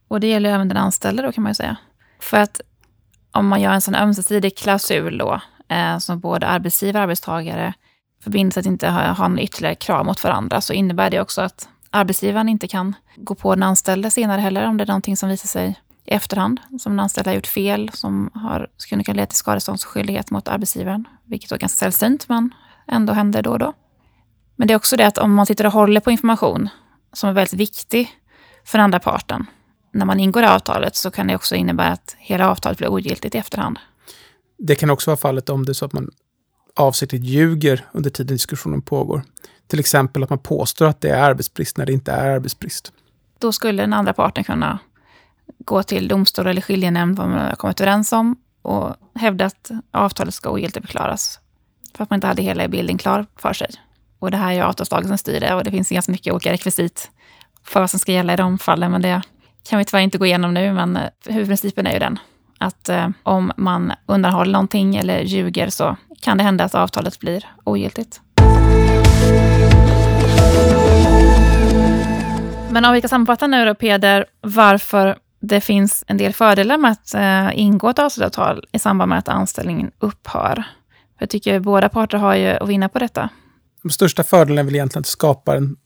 Och 0.08 0.20
det 0.20 0.26
gäller 0.26 0.50
även 0.50 0.68
den 0.68 0.76
anställde 0.76 1.22
då 1.22 1.32
kan 1.32 1.42
man 1.42 1.50
ju 1.50 1.54
säga. 1.54 1.76
För 2.20 2.36
att 2.36 2.60
om 3.32 3.48
man 3.48 3.60
gör 3.60 3.72
en 3.72 3.80
sån 3.80 3.94
ömsesidig 3.94 4.56
klausul 4.56 5.18
då, 5.18 5.40
eh, 5.68 5.98
som 5.98 6.20
både 6.20 6.46
arbetsgivare 6.46 6.98
och 6.98 7.02
arbetstagare 7.02 7.74
förbinder 8.22 8.52
sig 8.52 8.60
att 8.60 8.66
inte 8.66 8.88
ha, 8.88 9.12
ha 9.12 9.28
några 9.28 9.42
ytterligare 9.42 9.74
krav 9.74 10.06
mot 10.06 10.24
varandra, 10.24 10.60
så 10.60 10.72
innebär 10.72 11.10
det 11.10 11.20
också 11.20 11.42
att 11.42 11.68
arbetsgivaren 11.90 12.48
inte 12.48 12.68
kan 12.68 12.94
gå 13.16 13.34
på 13.34 13.54
den 13.54 13.62
anställde 13.62 14.10
senare 14.10 14.40
heller 14.40 14.66
om 14.66 14.76
det 14.76 14.84
är 14.84 14.86
någonting 14.86 15.16
som 15.16 15.28
visar 15.28 15.48
sig 15.48 15.80
i 16.04 16.14
efterhand, 16.14 16.60
som 16.78 16.92
den 16.92 17.00
anställde 17.00 17.30
har 17.30 17.34
gjort 17.34 17.46
fel, 17.46 17.90
som 17.92 18.30
har, 18.34 18.68
skulle 18.76 19.04
kunna 19.04 19.16
leda 19.16 19.26
till 19.26 19.36
skadeståndsskyldighet 19.36 20.30
mot 20.30 20.48
arbetsgivaren, 20.48 21.08
vilket 21.24 21.50
då 21.50 21.54
är 21.54 21.58
ganska 21.58 21.78
sällsynt, 21.78 22.28
men 22.28 22.54
ändå 22.88 23.12
händer 23.12 23.42
då 23.42 23.50
och 23.50 23.58
då. 23.58 23.72
Men 24.56 24.68
det 24.68 24.74
är 24.74 24.76
också 24.76 24.96
det 24.96 25.06
att 25.06 25.18
om 25.18 25.34
man 25.34 25.46
sitter 25.46 25.66
och 25.66 25.72
håller 25.72 26.00
på 26.00 26.10
information 26.10 26.68
som 27.12 27.28
är 27.28 27.32
väldigt 27.32 27.60
viktig 27.60 28.10
för 28.64 28.78
den 28.78 28.84
andra 28.84 29.00
parten, 29.00 29.46
när 29.94 30.06
man 30.06 30.20
ingår 30.20 30.42
avtalet 30.42 30.96
så 30.96 31.10
kan 31.10 31.26
det 31.26 31.34
också 31.34 31.54
innebära 31.54 31.92
att 31.92 32.16
hela 32.18 32.50
avtalet 32.50 32.78
blir 32.78 32.88
ogiltigt 32.88 33.34
i 33.34 33.38
efterhand. 33.38 33.78
Det 34.58 34.74
kan 34.74 34.90
också 34.90 35.10
vara 35.10 35.16
fallet 35.16 35.48
om 35.48 35.64
det 35.64 35.72
är 35.72 35.74
så 35.74 35.84
att 35.84 35.92
man 35.92 36.10
avsiktligt 36.74 37.24
ljuger 37.24 37.84
under 37.92 38.10
tiden 38.10 38.34
diskussionen 38.34 38.82
pågår. 38.82 39.22
Till 39.66 39.80
exempel 39.80 40.22
att 40.22 40.30
man 40.30 40.38
påstår 40.38 40.86
att 40.86 41.00
det 41.00 41.10
är 41.10 41.22
arbetsbrist 41.22 41.76
när 41.76 41.86
det 41.86 41.92
inte 41.92 42.12
är 42.12 42.30
arbetsbrist. 42.30 42.92
Då 43.38 43.52
skulle 43.52 43.82
den 43.82 43.92
andra 43.92 44.12
parten 44.12 44.44
kunna 44.44 44.78
gå 45.58 45.82
till 45.82 46.08
domstol 46.08 46.46
eller 46.46 46.60
skiljenämnd 46.60 47.18
vad 47.18 47.28
man 47.28 47.38
har 47.38 47.56
kommit 47.56 47.80
överens 47.80 48.12
om 48.12 48.36
och 48.62 48.96
hävda 49.14 49.44
att 49.44 49.70
avtalet 49.90 50.34
ska 50.34 50.50
ogiltigförklaras. 50.50 51.40
För 51.94 52.02
att 52.02 52.10
man 52.10 52.16
inte 52.16 52.26
hade 52.26 52.42
hela 52.42 52.68
bilden 52.68 52.98
klar 52.98 53.26
för 53.36 53.52
sig. 53.52 53.70
Och 54.18 54.30
det 54.30 54.36
här 54.36 54.50
är 54.50 54.54
ju 54.54 54.60
avtalslagen 54.60 55.08
som 55.08 55.18
styr 55.18 55.40
det 55.40 55.54
och 55.54 55.64
det 55.64 55.70
finns 55.70 55.88
ganska 55.88 56.12
mycket 56.12 56.32
olika 56.32 56.52
rekvisit 56.52 57.10
för 57.64 57.80
vad 57.80 57.90
som 57.90 58.00
ska 58.00 58.12
gälla 58.12 58.32
i 58.32 58.36
de 58.36 58.58
fallen. 58.58 58.90
Men 58.90 59.02
det 59.02 59.22
kan 59.68 59.78
vi 59.78 59.84
tyvärr 59.84 60.02
inte 60.02 60.18
gå 60.18 60.26
igenom 60.26 60.54
nu, 60.54 60.72
men 60.72 60.96
eh, 60.96 61.02
huvudprincipen 61.26 61.86
är 61.86 61.92
ju 61.92 61.98
den. 61.98 62.18
Att 62.58 62.88
eh, 62.88 63.08
om 63.22 63.52
man 63.56 63.92
undanhåller 64.06 64.52
någonting 64.52 64.96
eller 64.96 65.20
ljuger 65.20 65.70
så 65.70 65.96
kan 66.20 66.38
det 66.38 66.44
hända 66.44 66.64
att 66.64 66.74
avtalet 66.74 67.20
blir 67.20 67.44
ogiltigt. 67.64 68.20
Men 72.70 72.84
om 72.84 72.92
vi 72.92 73.00
ska 73.00 73.08
sammanfatta 73.08 73.46
nu 73.46 73.64
då, 73.64 73.74
Peder, 73.74 74.24
varför 74.40 75.18
det 75.40 75.60
finns 75.60 76.04
en 76.06 76.16
del 76.16 76.32
fördelar 76.32 76.78
med 76.78 76.90
att 76.90 77.14
eh, 77.14 77.58
ingå 77.58 77.88
ett 77.88 77.98
avtalsavtal 77.98 78.64
i 78.72 78.78
samband 78.78 79.08
med 79.08 79.18
att 79.18 79.28
anställningen 79.28 79.90
upphör. 79.98 80.54
För 81.18 81.22
jag 81.22 81.30
tycker 81.30 81.60
båda 81.60 81.88
parter 81.88 82.18
har 82.18 82.34
ju 82.34 82.48
att 82.48 82.68
vinna 82.68 82.88
på 82.88 82.98
detta. 82.98 83.28
De 83.82 83.90
största 83.90 84.22
fördelarna 84.22 84.60
är 84.60 84.64
väl 84.64 84.74
egentligen 84.74 85.00
att 85.00 85.04
det 85.04 85.10
skapar 85.10 85.56
en 85.56 85.76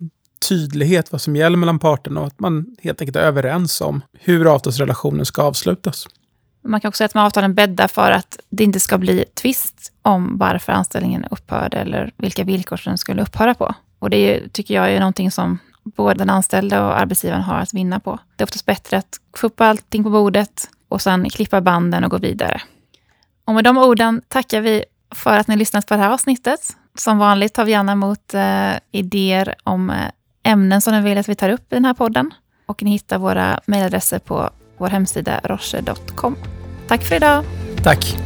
tydlighet 0.49 1.13
vad 1.13 1.21
som 1.21 1.37
gäller 1.37 1.57
mellan 1.57 1.79
parterna 1.79 2.21
och 2.21 2.27
att 2.27 2.41
man 2.41 2.77
helt 2.83 3.01
enkelt 3.01 3.17
är 3.17 3.21
överens 3.21 3.81
om 3.81 4.01
hur 4.13 4.55
avtalsrelationen 4.55 5.27
ska 5.27 5.43
avslutas. 5.43 6.07
Man 6.65 6.81
kan 6.81 6.89
också 6.89 6.99
säga 6.99 7.07
att 7.07 7.15
med 7.15 7.25
avtalen 7.25 7.55
bäddar 7.55 7.89
för 7.89 8.11
att 8.11 8.39
det 8.51 8.65
inte 8.65 8.81
ska 8.81 8.99
bli 8.99 9.25
tvist 9.35 9.93
om 10.03 10.39
varför 10.39 10.73
anställningen 10.73 11.25
upphörde 11.31 11.77
eller 11.77 12.13
vilka 12.17 12.45
villkor 12.45 12.77
som 12.77 12.91
den 12.91 12.99
skulle 12.99 13.23
upphöra 13.23 13.55
på. 13.55 13.75
Och 13.99 14.11
det 14.11 14.53
tycker 14.53 14.75
jag 14.75 14.93
är 14.93 15.01
någonting 15.01 15.31
som 15.31 15.59
både 15.85 16.19
den 16.19 16.31
anställde 16.31 16.81
och 16.81 17.01
arbetsgivaren 17.01 17.43
har 17.43 17.59
att 17.59 17.75
vinna 17.75 18.01
på. 18.01 18.19
Det 18.37 18.43
är 18.43 18.47
oftast 18.47 18.67
bättre 18.67 18.97
att 18.97 19.21
få 19.37 19.47
upp 19.47 19.61
allting 19.61 20.05
på 20.05 20.11
bordet 20.11 20.69
och 20.89 21.03
sen 21.03 21.31
klippa 21.31 21.61
banden 21.61 22.05
och 22.05 22.11
gå 22.11 22.19
vidare. 22.19 22.63
Och 23.45 23.55
med 23.55 23.65
de 23.65 23.79
orden 23.79 24.23
tackar 24.29 24.61
vi 24.61 24.85
för 25.15 25.39
att 25.39 25.49
ni 25.49 25.57
lyssnat 25.57 25.87
på 25.87 25.95
det 25.95 26.01
här 26.01 26.11
avsnittet. 26.11 26.61
Som 26.95 27.19
vanligt 27.19 27.55
tar 27.55 27.65
vi 27.65 27.73
gärna 27.73 27.93
emot 27.93 28.35
eh, 28.35 28.73
idéer 28.93 29.55
om 29.65 29.91
eh, 29.91 29.97
ämnen 30.49 30.81
som 30.81 30.93
ni 30.93 31.01
vill 31.01 31.19
att 31.19 31.29
vi 31.29 31.35
tar 31.35 31.49
upp 31.49 31.73
i 31.73 31.77
den 31.77 31.85
här 31.85 31.95
podden. 31.95 32.35
Och 32.67 32.83
ni 32.83 32.91
hittar 32.91 33.19
våra 33.19 33.61
mejladresser 33.67 34.19
på 34.19 34.51
vår 34.79 34.89
hemsida 34.89 35.41
roche.com. 35.45 36.37
Tack 36.89 37.03
för 37.03 37.17
idag! 37.17 37.45
Tack! 37.85 38.17